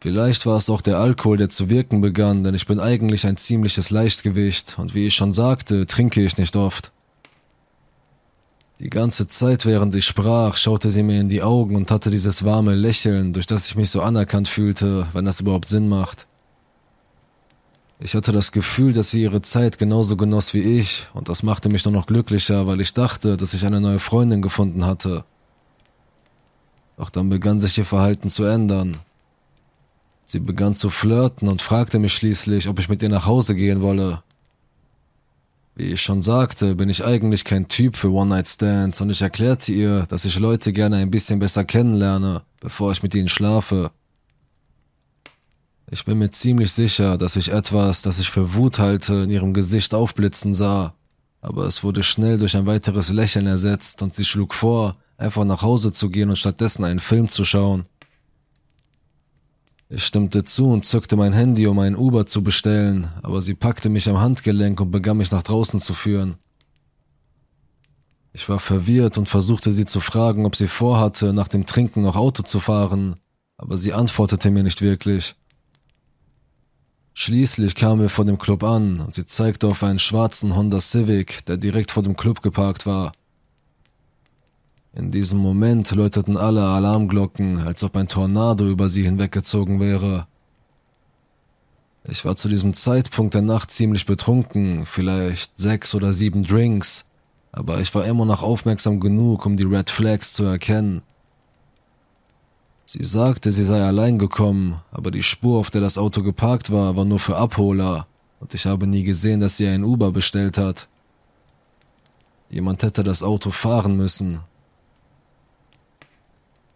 Vielleicht 0.00 0.44
war 0.44 0.58
es 0.58 0.68
auch 0.68 0.82
der 0.82 0.98
Alkohol, 0.98 1.38
der 1.38 1.48
zu 1.48 1.70
wirken 1.70 2.02
begann, 2.02 2.44
denn 2.44 2.54
ich 2.54 2.66
bin 2.66 2.78
eigentlich 2.78 3.26
ein 3.26 3.38
ziemliches 3.38 3.90
Leichtgewicht 3.90 4.78
und 4.78 4.94
wie 4.94 5.06
ich 5.06 5.14
schon 5.14 5.32
sagte, 5.32 5.86
trinke 5.86 6.22
ich 6.22 6.36
nicht 6.36 6.56
oft. 6.56 6.92
Die 8.84 8.90
ganze 8.90 9.26
Zeit, 9.26 9.64
während 9.64 9.94
ich 9.94 10.04
sprach, 10.04 10.58
schaute 10.58 10.90
sie 10.90 11.02
mir 11.02 11.18
in 11.18 11.30
die 11.30 11.42
Augen 11.42 11.74
und 11.74 11.90
hatte 11.90 12.10
dieses 12.10 12.44
warme 12.44 12.74
Lächeln, 12.74 13.32
durch 13.32 13.46
das 13.46 13.66
ich 13.66 13.76
mich 13.76 13.88
so 13.88 14.02
anerkannt 14.02 14.46
fühlte, 14.46 15.06
wenn 15.14 15.24
das 15.24 15.40
überhaupt 15.40 15.70
Sinn 15.70 15.88
macht. 15.88 16.26
Ich 17.98 18.14
hatte 18.14 18.30
das 18.30 18.52
Gefühl, 18.52 18.92
dass 18.92 19.10
sie 19.10 19.22
ihre 19.22 19.40
Zeit 19.40 19.78
genauso 19.78 20.18
genoss 20.18 20.52
wie 20.52 20.80
ich, 20.80 21.08
und 21.14 21.30
das 21.30 21.42
machte 21.42 21.70
mich 21.70 21.86
nur 21.86 21.92
noch 21.92 22.04
glücklicher, 22.04 22.66
weil 22.66 22.82
ich 22.82 22.92
dachte, 22.92 23.38
dass 23.38 23.54
ich 23.54 23.64
eine 23.64 23.80
neue 23.80 24.00
Freundin 24.00 24.42
gefunden 24.42 24.84
hatte. 24.84 25.24
Doch 26.98 27.08
dann 27.08 27.30
begann 27.30 27.62
sich 27.62 27.78
ihr 27.78 27.86
Verhalten 27.86 28.28
zu 28.28 28.44
ändern. 28.44 28.98
Sie 30.26 30.40
begann 30.40 30.74
zu 30.74 30.90
flirten 30.90 31.48
und 31.48 31.62
fragte 31.62 31.98
mich 31.98 32.12
schließlich, 32.12 32.68
ob 32.68 32.78
ich 32.78 32.90
mit 32.90 33.02
ihr 33.02 33.08
nach 33.08 33.24
Hause 33.24 33.54
gehen 33.54 33.80
wolle. 33.80 34.22
Wie 35.76 35.86
ich 35.92 36.02
schon 36.02 36.22
sagte, 36.22 36.76
bin 36.76 36.88
ich 36.88 37.04
eigentlich 37.04 37.44
kein 37.44 37.66
Typ 37.66 37.96
für 37.96 38.12
One-Night-Stands 38.12 39.00
und 39.00 39.10
ich 39.10 39.22
erklärte 39.22 39.72
ihr, 39.72 40.06
dass 40.06 40.24
ich 40.24 40.38
Leute 40.38 40.72
gerne 40.72 40.96
ein 40.98 41.10
bisschen 41.10 41.40
besser 41.40 41.64
kennenlerne, 41.64 42.42
bevor 42.60 42.92
ich 42.92 43.02
mit 43.02 43.12
ihnen 43.16 43.28
schlafe. 43.28 43.90
Ich 45.90 46.04
bin 46.04 46.18
mir 46.18 46.30
ziemlich 46.30 46.70
sicher, 46.70 47.18
dass 47.18 47.34
ich 47.34 47.50
etwas, 47.50 48.02
das 48.02 48.20
ich 48.20 48.30
für 48.30 48.54
Wut 48.54 48.78
halte, 48.78 49.14
in 49.14 49.30
ihrem 49.30 49.52
Gesicht 49.52 49.94
aufblitzen 49.94 50.54
sah, 50.54 50.94
aber 51.40 51.66
es 51.66 51.82
wurde 51.82 52.04
schnell 52.04 52.38
durch 52.38 52.56
ein 52.56 52.66
weiteres 52.66 53.10
Lächeln 53.10 53.48
ersetzt 53.48 54.00
und 54.00 54.14
sie 54.14 54.24
schlug 54.24 54.54
vor, 54.54 54.96
einfach 55.18 55.44
nach 55.44 55.62
Hause 55.62 55.90
zu 55.90 56.08
gehen 56.08 56.30
und 56.30 56.36
stattdessen 56.36 56.84
einen 56.84 57.00
Film 57.00 57.28
zu 57.28 57.44
schauen. 57.44 57.84
Ich 59.94 60.06
stimmte 60.06 60.42
zu 60.42 60.70
und 60.70 60.84
zückte 60.84 61.14
mein 61.14 61.32
Handy, 61.32 61.68
um 61.68 61.78
einen 61.78 61.94
Uber 61.94 62.26
zu 62.26 62.42
bestellen, 62.42 63.08
aber 63.22 63.40
sie 63.40 63.54
packte 63.54 63.88
mich 63.88 64.08
am 64.08 64.18
Handgelenk 64.18 64.80
und 64.80 64.90
begann 64.90 65.18
mich 65.18 65.30
nach 65.30 65.44
draußen 65.44 65.78
zu 65.78 65.94
führen. 65.94 66.34
Ich 68.32 68.48
war 68.48 68.58
verwirrt 68.58 69.18
und 69.18 69.28
versuchte 69.28 69.70
sie 69.70 69.84
zu 69.84 70.00
fragen, 70.00 70.46
ob 70.46 70.56
sie 70.56 70.66
vorhatte, 70.66 71.32
nach 71.32 71.46
dem 71.46 71.64
Trinken 71.64 72.02
noch 72.02 72.16
Auto 72.16 72.42
zu 72.42 72.58
fahren, 72.58 73.14
aber 73.56 73.78
sie 73.78 73.92
antwortete 73.92 74.50
mir 74.50 74.64
nicht 74.64 74.82
wirklich. 74.82 75.36
Schließlich 77.12 77.76
kamen 77.76 78.02
wir 78.02 78.10
vor 78.10 78.24
dem 78.24 78.38
Club 78.38 78.64
an 78.64 78.98
und 78.98 79.14
sie 79.14 79.26
zeigte 79.26 79.68
auf 79.68 79.84
einen 79.84 80.00
schwarzen 80.00 80.56
Honda 80.56 80.80
Civic, 80.80 81.46
der 81.46 81.56
direkt 81.56 81.92
vor 81.92 82.02
dem 82.02 82.16
Club 82.16 82.42
geparkt 82.42 82.84
war. 82.84 83.12
In 84.96 85.10
diesem 85.10 85.40
Moment 85.40 85.90
läuteten 85.90 86.36
alle 86.36 86.62
Alarmglocken, 86.62 87.58
als 87.58 87.82
ob 87.82 87.96
ein 87.96 88.06
Tornado 88.06 88.68
über 88.68 88.88
sie 88.88 89.02
hinweggezogen 89.02 89.80
wäre. 89.80 90.28
Ich 92.04 92.24
war 92.24 92.36
zu 92.36 92.48
diesem 92.48 92.74
Zeitpunkt 92.74 93.34
der 93.34 93.42
Nacht 93.42 93.72
ziemlich 93.72 94.06
betrunken, 94.06 94.86
vielleicht 94.86 95.58
sechs 95.58 95.96
oder 95.96 96.12
sieben 96.12 96.44
Drinks, 96.44 97.06
aber 97.50 97.80
ich 97.80 97.92
war 97.94 98.04
immer 98.04 98.24
noch 98.24 98.42
aufmerksam 98.44 99.00
genug, 99.00 99.44
um 99.46 99.56
die 99.56 99.64
Red 99.64 99.90
Flags 99.90 100.32
zu 100.32 100.44
erkennen. 100.44 101.02
Sie 102.86 103.02
sagte, 103.02 103.50
sie 103.50 103.64
sei 103.64 103.82
allein 103.82 104.18
gekommen, 104.18 104.80
aber 104.92 105.10
die 105.10 105.24
Spur, 105.24 105.58
auf 105.58 105.70
der 105.70 105.80
das 105.80 105.98
Auto 105.98 106.22
geparkt 106.22 106.70
war, 106.70 106.94
war 106.94 107.04
nur 107.04 107.18
für 107.18 107.36
Abholer, 107.36 108.06
und 108.38 108.54
ich 108.54 108.66
habe 108.66 108.86
nie 108.86 109.02
gesehen, 109.02 109.40
dass 109.40 109.56
sie 109.56 109.66
ein 109.66 109.82
Uber 109.82 110.12
bestellt 110.12 110.56
hat. 110.56 110.86
Jemand 112.48 112.84
hätte 112.84 113.02
das 113.02 113.24
Auto 113.24 113.50
fahren 113.50 113.96
müssen, 113.96 114.40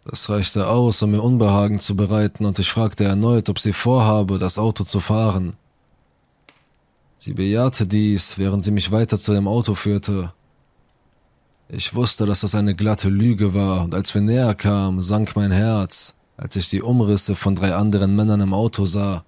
das 0.09 0.31
reichte 0.31 0.69
aus, 0.69 1.03
um 1.03 1.11
mir 1.11 1.23
Unbehagen 1.23 1.81
zu 1.81 1.95
bereiten, 1.95 2.47
und 2.47 2.59
ich 2.59 2.71
fragte 2.71 3.05
erneut, 3.05 3.51
ob 3.51 3.59
sie 3.59 3.75
vorhabe, 3.75 4.39
das 4.39 4.59
Auto 4.59 4.85
zu 4.85 5.01
fahren. 5.01 5.55
Sie 7.19 7.35
bejahte 7.35 7.87
dies, 7.87 8.39
während 8.39 8.65
sie 8.65 8.71
mich 8.71 8.91
weiter 8.91 9.19
zu 9.19 9.35
dem 9.35 9.47
Auto 9.47 9.75
führte. 9.75 10.33
Ich 11.69 11.95
wusste, 11.95 12.25
dass 12.25 12.41
das 12.41 12.55
eine 12.55 12.75
glatte 12.75 13.11
Lüge 13.11 13.53
war, 13.53 13.83
und 13.83 13.95
als 13.95 14.15
wir 14.15 14.23
näher 14.23 14.55
kamen, 14.55 15.03
sank 15.03 15.37
mein 15.37 15.53
Herz, 15.53 16.15
als 16.39 16.57
ich 16.57 16.71
die 16.71 16.81
Umrisse 16.81 17.37
von 17.37 17.55
drei 17.55 17.75
anderen 17.75 18.17
Männern 18.17 18.41
im 18.41 18.55
Auto 18.55 18.87
sah. 18.87 19.25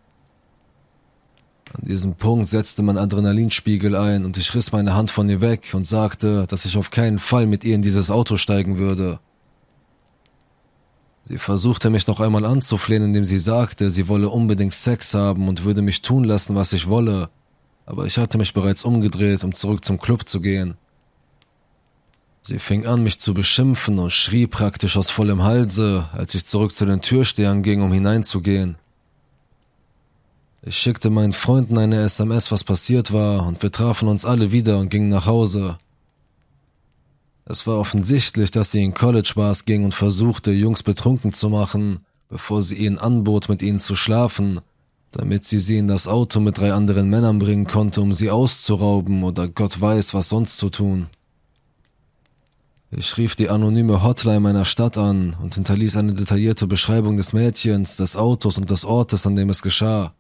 An 1.75 1.83
diesem 1.83 2.15
Punkt 2.15 2.49
setzte 2.49 2.83
mein 2.83 2.97
Adrenalinspiegel 2.97 3.95
ein 3.95 4.25
und 4.25 4.39
ich 4.39 4.55
riss 4.55 4.73
meine 4.73 4.95
Hand 4.95 5.11
von 5.11 5.29
ihr 5.29 5.43
weg 5.43 5.73
und 5.75 5.87
sagte, 5.87 6.47
dass 6.49 6.65
ich 6.65 6.79
auf 6.79 6.91
keinen 6.91 7.19
Fall 7.19 7.47
mit 7.47 7.65
ihr 7.65 7.75
in 7.75 7.83
dieses 7.83 8.11
Auto 8.11 8.39
steigen 8.39 8.79
würde. 8.79 9.21
Sie 11.23 11.39
versuchte 11.39 11.91
mich 11.91 12.07
noch 12.07 12.21
einmal 12.21 12.45
anzuflehen, 12.45 13.05
indem 13.05 13.25
sie 13.25 13.39
sagte, 13.39 13.91
sie 13.91 14.09
wolle 14.09 14.29
unbedingt 14.29 14.75
Sex 14.75 15.15
haben 15.15 15.49
und 15.49 15.65
würde 15.65 15.83
mich 15.83 16.03
tun 16.03 16.25
lassen, 16.25 16.57
was 16.57 16.73
ich 16.73 16.89
wolle, 16.89 17.29
aber 17.87 18.07
ich 18.07 18.19
hatte 18.19 18.39
mich 18.39 18.55
bereits 18.55 18.85
umgedreht, 18.85 19.45
um 19.45 19.55
zurück 19.55 19.85
zum 19.85 19.99
Club 19.99 20.29
zu 20.29 20.41
gehen. 20.41 20.77
Sie 22.43 22.59
fing 22.59 22.87
an, 22.87 23.03
mich 23.03 23.21
zu 23.21 23.35
beschimpfen 23.35 23.99
und 23.99 24.13
schrie 24.13 24.47
praktisch 24.47 24.97
aus 24.97 25.11
vollem 25.11 25.43
Halse, 25.43 26.09
als 26.13 26.35
ich 26.35 26.47
zurück 26.47 26.75
zu 26.75 26.87
den 26.87 27.03
Türstehern 27.03 27.63
ging, 27.63 27.83
um 27.83 27.93
hineinzugehen. 27.93 28.79
Ich 30.63 30.79
schickte 30.79 31.11
meinen 31.11 31.33
Freunden 31.33 31.79
eine 31.79 32.03
SMS, 32.03 32.51
was 32.53 32.65
passiert 32.65 33.13
war, 33.13 33.47
und 33.47 33.63
wir 33.63 33.73
trafen 33.73 34.09
uns 34.09 34.25
alle 34.25 34.53
wieder 34.53 34.79
und 34.79 34.91
gingen 34.91 35.09
nach 35.09 35.27
Hause. 35.27 35.79
Es 37.51 37.67
war 37.67 37.81
offensichtlich, 37.81 38.53
dass 38.53 38.71
sie 38.71 38.85
in 38.85 38.95
College-Bars 38.95 39.65
ging 39.65 39.85
und 39.85 39.93
versuchte, 39.93 40.53
Jungs 40.53 40.85
betrunken 40.85 41.33
zu 41.33 41.49
machen, 41.49 41.99
bevor 42.29 42.63
sie 42.63 42.77
ihnen 42.77 42.97
anbot, 42.97 43.49
mit 43.49 43.61
ihnen 43.61 43.81
zu 43.81 43.97
schlafen, 43.97 44.61
damit 45.11 45.45
sie 45.45 45.59
sie 45.59 45.79
in 45.79 45.89
das 45.89 46.07
Auto 46.07 46.39
mit 46.39 46.59
drei 46.59 46.73
anderen 46.73 47.11
Männern 47.11 47.41
bringen 47.41 47.67
konnte, 47.67 48.03
um 48.03 48.13
sie 48.13 48.31
auszurauben 48.31 49.25
oder 49.25 49.49
Gott 49.49 49.81
weiß, 49.81 50.15
was 50.15 50.29
sonst 50.29 50.59
zu 50.59 50.71
tun. 50.71 51.09
Ich 52.93 53.17
rief 53.17 53.35
die 53.35 53.49
anonyme 53.49 54.01
Hotline 54.01 54.39
meiner 54.39 54.65
Stadt 54.65 54.97
an 54.97 55.37
und 55.43 55.57
hinterließ 55.57 55.97
eine 55.97 56.15
detaillierte 56.15 56.69
Beschreibung 56.69 57.17
des 57.17 57.33
Mädchens, 57.33 57.97
des 57.97 58.15
Autos 58.15 58.59
und 58.59 58.71
des 58.71 58.85
Ortes, 58.85 59.27
an 59.27 59.35
dem 59.35 59.51
es 59.51 59.61
geschah. 59.61 60.15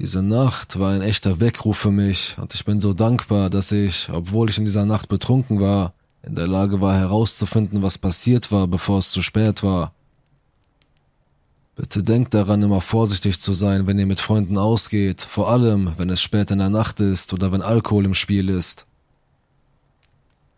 Diese 0.00 0.22
Nacht 0.22 0.78
war 0.78 0.92
ein 0.92 1.02
echter 1.02 1.40
Weckruf 1.40 1.76
für 1.76 1.90
mich 1.90 2.34
und 2.38 2.54
ich 2.54 2.64
bin 2.64 2.80
so 2.80 2.94
dankbar, 2.94 3.50
dass 3.50 3.70
ich, 3.70 4.08
obwohl 4.10 4.48
ich 4.48 4.56
in 4.56 4.64
dieser 4.64 4.86
Nacht 4.86 5.10
betrunken 5.10 5.60
war, 5.60 5.92
in 6.22 6.34
der 6.34 6.46
Lage 6.46 6.80
war 6.80 6.96
herauszufinden, 6.96 7.82
was 7.82 7.98
passiert 7.98 8.50
war, 8.50 8.66
bevor 8.66 9.00
es 9.00 9.10
zu 9.10 9.20
spät 9.20 9.62
war. 9.62 9.92
Bitte 11.76 12.02
denkt 12.02 12.32
daran, 12.32 12.62
immer 12.62 12.80
vorsichtig 12.80 13.40
zu 13.40 13.52
sein, 13.52 13.86
wenn 13.86 13.98
ihr 13.98 14.06
mit 14.06 14.20
Freunden 14.20 14.56
ausgeht, 14.56 15.20
vor 15.20 15.50
allem, 15.50 15.92
wenn 15.98 16.08
es 16.08 16.22
spät 16.22 16.50
in 16.50 16.60
der 16.60 16.70
Nacht 16.70 16.98
ist 17.00 17.34
oder 17.34 17.52
wenn 17.52 17.60
Alkohol 17.60 18.06
im 18.06 18.14
Spiel 18.14 18.48
ist. 18.48 18.86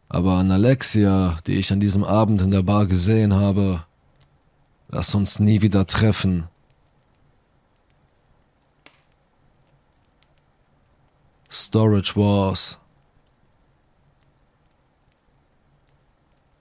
Aber 0.09 0.35
an 0.35 0.53
Alexia, 0.53 1.37
die 1.49 1.55
ich 1.55 1.73
an 1.73 1.81
diesem 1.81 2.05
Abend 2.05 2.43
in 2.43 2.53
der 2.53 2.63
Bar 2.63 2.87
gesehen 2.87 3.35
habe, 3.35 3.83
lass 4.89 5.17
uns 5.17 5.41
nie 5.41 5.63
wieder 5.63 5.85
treffen. 5.89 6.47
Storage 11.55 12.17
Wars. 12.17 12.79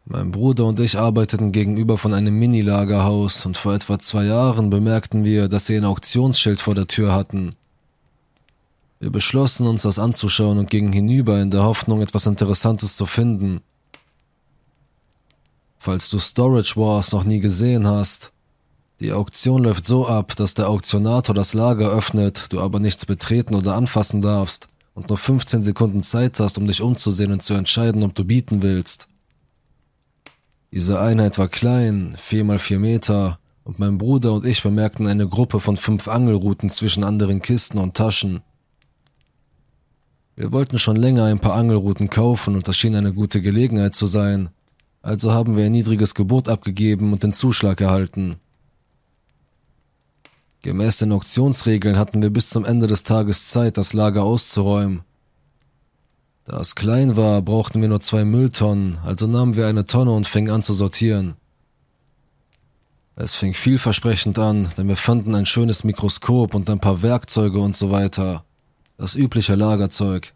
Mein 0.03 0.33
Bruder 0.33 0.65
und 0.65 0.81
ich 0.81 0.99
arbeiteten 0.99 1.53
gegenüber 1.53 1.97
von 1.97 2.13
einem 2.13 2.37
Mini-Lagerhaus 2.37 3.45
und 3.45 3.57
vor 3.57 3.73
etwa 3.73 3.99
zwei 3.99 4.25
Jahren 4.25 4.69
bemerkten 4.69 5.23
wir, 5.23 5.47
dass 5.47 5.67
sie 5.67 5.77
ein 5.77 5.85
Auktionsschild 5.85 6.59
vor 6.59 6.75
der 6.75 6.87
Tür 6.87 7.13
hatten. 7.13 7.55
Wir 8.99 9.11
beschlossen 9.11 9.65
uns 9.65 9.83
das 9.83 9.97
anzuschauen 9.97 10.57
und 10.59 10.69
gingen 10.69 10.91
hinüber 10.91 11.39
in 11.39 11.51
der 11.51 11.63
Hoffnung, 11.63 12.01
etwas 12.01 12.25
Interessantes 12.25 12.97
zu 12.97 13.05
finden. 13.05 13.61
Falls 15.77 16.09
du 16.09 16.19
Storage 16.19 16.75
Wars 16.75 17.13
noch 17.13 17.23
nie 17.23 17.39
gesehen 17.39 17.87
hast, 17.87 18.33
die 18.99 19.13
Auktion 19.13 19.63
läuft 19.63 19.87
so 19.87 20.05
ab, 20.05 20.35
dass 20.35 20.53
der 20.53 20.67
Auktionator 20.67 21.33
das 21.33 21.53
Lager 21.53 21.89
öffnet, 21.89 22.51
du 22.51 22.59
aber 22.59 22.81
nichts 22.81 23.05
betreten 23.05 23.55
oder 23.55 23.75
anfassen 23.75 24.21
darfst 24.21 24.67
und 24.93 25.09
nur 25.09 25.17
15 25.17 25.63
Sekunden 25.63 26.03
Zeit 26.03 26.39
hast, 26.39 26.57
um 26.57 26.67
dich 26.67 26.81
umzusehen 26.81 27.31
und 27.31 27.41
zu 27.41 27.53
entscheiden, 27.53 28.03
ob 28.03 28.15
du 28.15 28.25
bieten 28.25 28.61
willst. 28.61 29.07
Diese 30.73 30.99
Einheit 30.99 31.37
war 31.37 31.47
klein, 31.47 32.15
vier 32.17 32.43
mal 32.43 32.59
vier 32.59 32.79
Meter, 32.79 33.39
und 33.63 33.79
mein 33.79 33.97
Bruder 33.97 34.33
und 34.33 34.45
ich 34.45 34.63
bemerkten 34.63 35.07
eine 35.07 35.27
Gruppe 35.27 35.59
von 35.59 35.77
fünf 35.77 36.07
Angelruten 36.07 36.69
zwischen 36.69 37.03
anderen 37.03 37.41
Kisten 37.41 37.77
und 37.77 37.95
Taschen. 37.95 38.41
Wir 40.35 40.51
wollten 40.51 40.79
schon 40.79 40.95
länger 40.95 41.25
ein 41.25 41.39
paar 41.39 41.53
Angelruten 41.53 42.09
kaufen 42.09 42.55
und 42.55 42.67
das 42.67 42.75
schien 42.75 42.95
eine 42.95 43.13
gute 43.13 43.41
Gelegenheit 43.41 43.93
zu 43.93 44.07
sein, 44.07 44.49
also 45.01 45.31
haben 45.31 45.55
wir 45.55 45.65
ein 45.65 45.71
niedriges 45.71 46.15
Gebot 46.15 46.47
abgegeben 46.47 47.13
und 47.13 47.23
den 47.23 47.33
Zuschlag 47.33 47.81
erhalten. 47.81 48.40
Gemäß 50.63 50.97
den 50.97 51.11
Auktionsregeln 51.11 51.97
hatten 51.97 52.21
wir 52.21 52.29
bis 52.29 52.49
zum 52.49 52.65
Ende 52.65 52.85
des 52.85 53.03
Tages 53.03 53.47
Zeit, 53.47 53.77
das 53.77 53.93
Lager 53.93 54.23
auszuräumen. 54.23 55.01
Da 56.45 56.59
es 56.59 56.75
klein 56.75 57.17
war, 57.17 57.41
brauchten 57.41 57.81
wir 57.81 57.89
nur 57.89 57.99
zwei 57.99 58.25
Mülltonnen, 58.25 58.99
also 59.03 59.25
nahmen 59.25 59.55
wir 59.55 59.67
eine 59.67 59.85
Tonne 59.85 60.11
und 60.11 60.27
fingen 60.27 60.51
an 60.51 60.63
zu 60.63 60.73
sortieren. 60.73 61.35
Es 63.15 63.35
fing 63.35 63.53
vielversprechend 63.53 64.37
an, 64.39 64.69
denn 64.77 64.87
wir 64.87 64.97
fanden 64.97 65.35
ein 65.35 65.45
schönes 65.45 65.83
Mikroskop 65.83 66.53
und 66.53 66.69
ein 66.69 66.79
paar 66.79 67.01
Werkzeuge 67.01 67.59
und 67.59 67.75
so 67.75 67.91
weiter. 67.91 68.43
Das 68.97 69.15
übliche 69.15 69.55
Lagerzeug. 69.55 70.33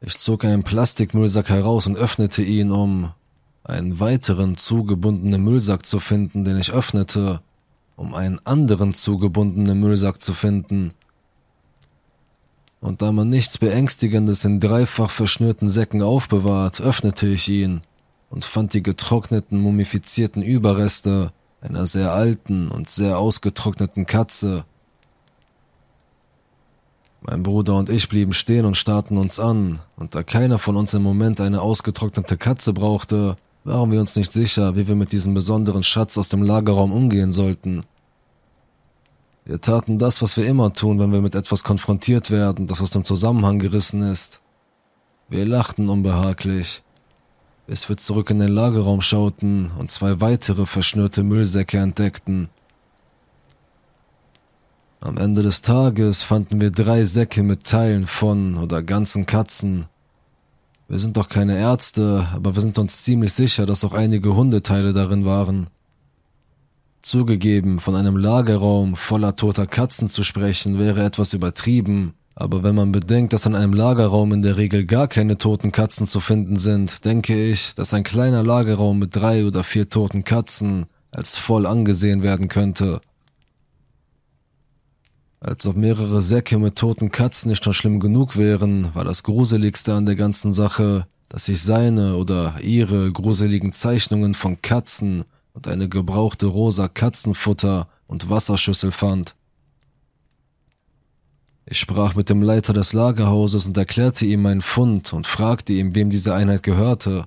Ich 0.00 0.18
zog 0.18 0.44
einen 0.44 0.64
Plastikmüllsack 0.64 1.48
heraus 1.48 1.86
und 1.86 1.96
öffnete 1.96 2.42
ihn, 2.42 2.72
um 2.72 3.12
einen 3.64 4.00
weiteren 4.00 4.56
zugebundenen 4.56 5.42
Müllsack 5.42 5.86
zu 5.86 6.00
finden, 6.00 6.44
den 6.44 6.58
ich 6.58 6.72
öffnete, 6.72 7.40
um 7.96 8.14
einen 8.14 8.38
anderen 8.44 8.94
zugebundenen 8.94 9.78
Müllsack 9.80 10.20
zu 10.20 10.34
finden. 10.34 10.92
Und 12.80 13.00
da 13.00 13.12
man 13.12 13.28
nichts 13.28 13.58
Beängstigendes 13.58 14.44
in 14.44 14.58
dreifach 14.58 15.10
verschnürten 15.10 15.68
Säcken 15.68 16.02
aufbewahrt, 16.02 16.80
öffnete 16.80 17.26
ich 17.28 17.48
ihn 17.48 17.82
und 18.30 18.44
fand 18.44 18.74
die 18.74 18.82
getrockneten, 18.82 19.60
mumifizierten 19.60 20.42
Überreste 20.42 21.32
einer 21.60 21.86
sehr 21.86 22.12
alten 22.12 22.68
und 22.68 22.90
sehr 22.90 23.18
ausgetrockneten 23.18 24.06
Katze. 24.06 24.64
Mein 27.20 27.44
Bruder 27.44 27.76
und 27.76 27.88
ich 27.88 28.08
blieben 28.08 28.32
stehen 28.32 28.66
und 28.66 28.76
starrten 28.76 29.16
uns 29.16 29.38
an, 29.38 29.78
und 29.96 30.16
da 30.16 30.24
keiner 30.24 30.58
von 30.58 30.76
uns 30.76 30.92
im 30.92 31.02
Moment 31.02 31.40
eine 31.40 31.60
ausgetrocknete 31.60 32.36
Katze 32.36 32.72
brauchte, 32.72 33.36
waren 33.64 33.92
wir 33.92 34.00
uns 34.00 34.16
nicht 34.16 34.32
sicher, 34.32 34.76
wie 34.76 34.88
wir 34.88 34.96
mit 34.96 35.12
diesem 35.12 35.34
besonderen 35.34 35.82
Schatz 35.82 36.18
aus 36.18 36.28
dem 36.28 36.42
Lagerraum 36.42 36.92
umgehen 36.92 37.32
sollten. 37.32 37.84
Wir 39.44 39.60
taten 39.60 39.98
das, 39.98 40.22
was 40.22 40.36
wir 40.36 40.46
immer 40.46 40.72
tun, 40.72 41.00
wenn 41.00 41.12
wir 41.12 41.20
mit 41.20 41.34
etwas 41.34 41.64
konfrontiert 41.64 42.30
werden, 42.30 42.66
das 42.66 42.80
aus 42.80 42.90
dem 42.90 43.04
Zusammenhang 43.04 43.58
gerissen 43.58 44.02
ist. 44.02 44.40
Wir 45.28 45.46
lachten 45.46 45.88
unbehaglich, 45.88 46.82
bis 47.66 47.88
wir 47.88 47.96
zurück 47.96 48.30
in 48.30 48.38
den 48.38 48.52
Lagerraum 48.52 49.02
schauten 49.02 49.70
und 49.78 49.90
zwei 49.90 50.20
weitere 50.20 50.66
verschnürte 50.66 51.22
Müllsäcke 51.22 51.78
entdeckten. 51.78 52.50
Am 55.00 55.16
Ende 55.16 55.42
des 55.42 55.62
Tages 55.62 56.22
fanden 56.22 56.60
wir 56.60 56.70
drei 56.70 57.04
Säcke 57.04 57.42
mit 57.42 57.64
Teilen 57.64 58.06
von 58.06 58.56
oder 58.56 58.82
ganzen 58.82 59.26
Katzen. 59.26 59.86
Wir 60.92 60.98
sind 60.98 61.16
doch 61.16 61.30
keine 61.30 61.56
Ärzte, 61.56 62.28
aber 62.34 62.54
wir 62.54 62.60
sind 62.60 62.78
uns 62.78 63.02
ziemlich 63.02 63.32
sicher, 63.32 63.64
dass 63.64 63.82
auch 63.82 63.94
einige 63.94 64.36
Hundeteile 64.36 64.92
darin 64.92 65.24
waren. 65.24 65.70
Zugegeben, 67.00 67.80
von 67.80 67.96
einem 67.96 68.18
Lagerraum 68.18 68.94
voller 68.94 69.34
toter 69.34 69.66
Katzen 69.66 70.10
zu 70.10 70.22
sprechen, 70.22 70.78
wäre 70.78 71.02
etwas 71.02 71.32
übertrieben, 71.32 72.12
aber 72.34 72.62
wenn 72.62 72.74
man 72.74 72.92
bedenkt, 72.92 73.32
dass 73.32 73.46
an 73.46 73.54
einem 73.54 73.72
Lagerraum 73.72 74.34
in 74.34 74.42
der 74.42 74.58
Regel 74.58 74.84
gar 74.84 75.08
keine 75.08 75.38
toten 75.38 75.72
Katzen 75.72 76.06
zu 76.06 76.20
finden 76.20 76.58
sind, 76.58 77.06
denke 77.06 77.42
ich, 77.42 77.74
dass 77.74 77.94
ein 77.94 78.04
kleiner 78.04 78.42
Lagerraum 78.42 78.98
mit 78.98 79.16
drei 79.16 79.46
oder 79.46 79.64
vier 79.64 79.88
toten 79.88 80.24
Katzen 80.24 80.84
als 81.10 81.38
voll 81.38 81.64
angesehen 81.64 82.22
werden 82.22 82.48
könnte. 82.48 83.00
Als 85.44 85.66
ob 85.66 85.76
mehrere 85.76 86.22
Säcke 86.22 86.56
mit 86.56 86.76
toten 86.76 87.10
Katzen 87.10 87.50
nicht 87.50 87.64
schon 87.64 87.74
schlimm 87.74 87.98
genug 87.98 88.36
wären, 88.36 88.94
war 88.94 89.04
das 89.04 89.24
Gruseligste 89.24 89.92
an 89.92 90.06
der 90.06 90.14
ganzen 90.14 90.54
Sache, 90.54 91.08
dass 91.28 91.48
ich 91.48 91.60
seine 91.60 92.14
oder 92.14 92.54
ihre 92.62 93.10
gruseligen 93.10 93.72
Zeichnungen 93.72 94.34
von 94.34 94.62
Katzen 94.62 95.24
und 95.52 95.66
eine 95.66 95.88
gebrauchte 95.88 96.46
rosa 96.46 96.86
Katzenfutter 96.86 97.88
und 98.06 98.30
Wasserschüssel 98.30 98.92
fand. 98.92 99.34
Ich 101.66 101.80
sprach 101.80 102.14
mit 102.14 102.30
dem 102.30 102.40
Leiter 102.40 102.72
des 102.72 102.92
Lagerhauses 102.92 103.66
und 103.66 103.76
erklärte 103.76 104.24
ihm 104.24 104.42
meinen 104.42 104.62
Fund 104.62 105.12
und 105.12 105.26
fragte 105.26 105.72
ihn, 105.72 105.96
wem 105.96 106.10
diese 106.10 106.34
Einheit 106.34 106.62
gehörte. 106.62 107.24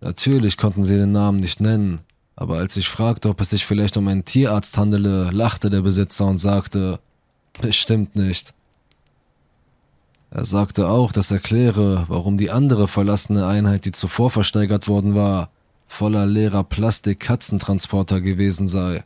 Natürlich 0.00 0.56
konnten 0.56 0.82
sie 0.82 0.96
den 0.96 1.12
Namen 1.12 1.38
nicht 1.38 1.60
nennen, 1.60 2.00
aber 2.36 2.58
als 2.58 2.76
ich 2.76 2.88
fragte, 2.88 3.28
ob 3.28 3.40
es 3.40 3.50
sich 3.50 3.66
vielleicht 3.66 3.96
um 3.96 4.08
einen 4.08 4.24
Tierarzt 4.24 4.78
handele, 4.78 5.30
lachte 5.30 5.70
der 5.70 5.82
Besitzer 5.82 6.26
und 6.26 6.38
sagte, 6.38 6.98
bestimmt 7.60 8.16
nicht. 8.16 8.54
Er 10.30 10.46
sagte 10.46 10.88
auch, 10.88 11.12
das 11.12 11.30
erkläre, 11.30 12.06
warum 12.08 12.38
die 12.38 12.50
andere 12.50 12.88
verlassene 12.88 13.46
Einheit, 13.46 13.84
die 13.84 13.92
zuvor 13.92 14.30
versteigert 14.30 14.88
worden 14.88 15.14
war, 15.14 15.50
voller 15.86 16.24
leerer 16.24 16.64
Plastik-Katzentransporter 16.64 18.22
gewesen 18.22 18.66
sei. 18.66 19.04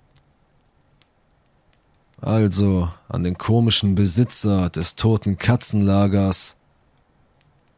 Also 2.21 2.89
an 3.09 3.25
den 3.25 3.37
komischen 3.37 3.97
Besitzer 3.97 4.71
des 4.71 4.95
toten 4.95 5.37
Katzenlagers. 5.37 6.57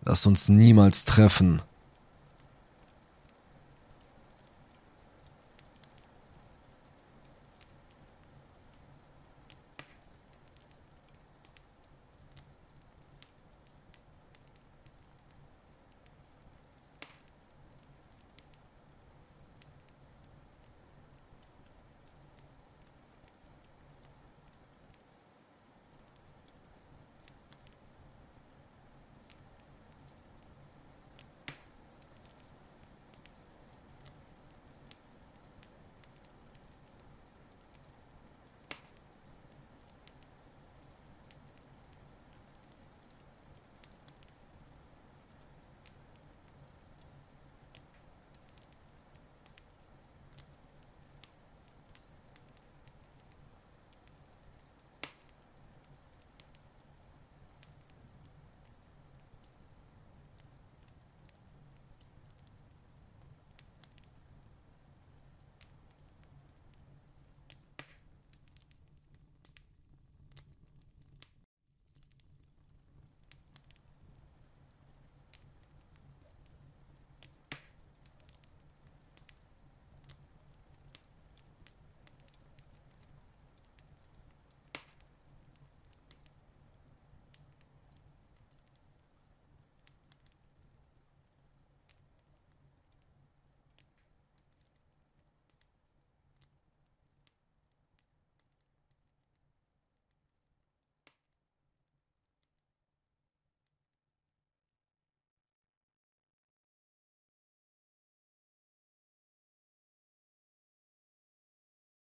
Lass 0.04 0.26
uns 0.26 0.50
niemals 0.50 1.06
treffen. 1.06 1.62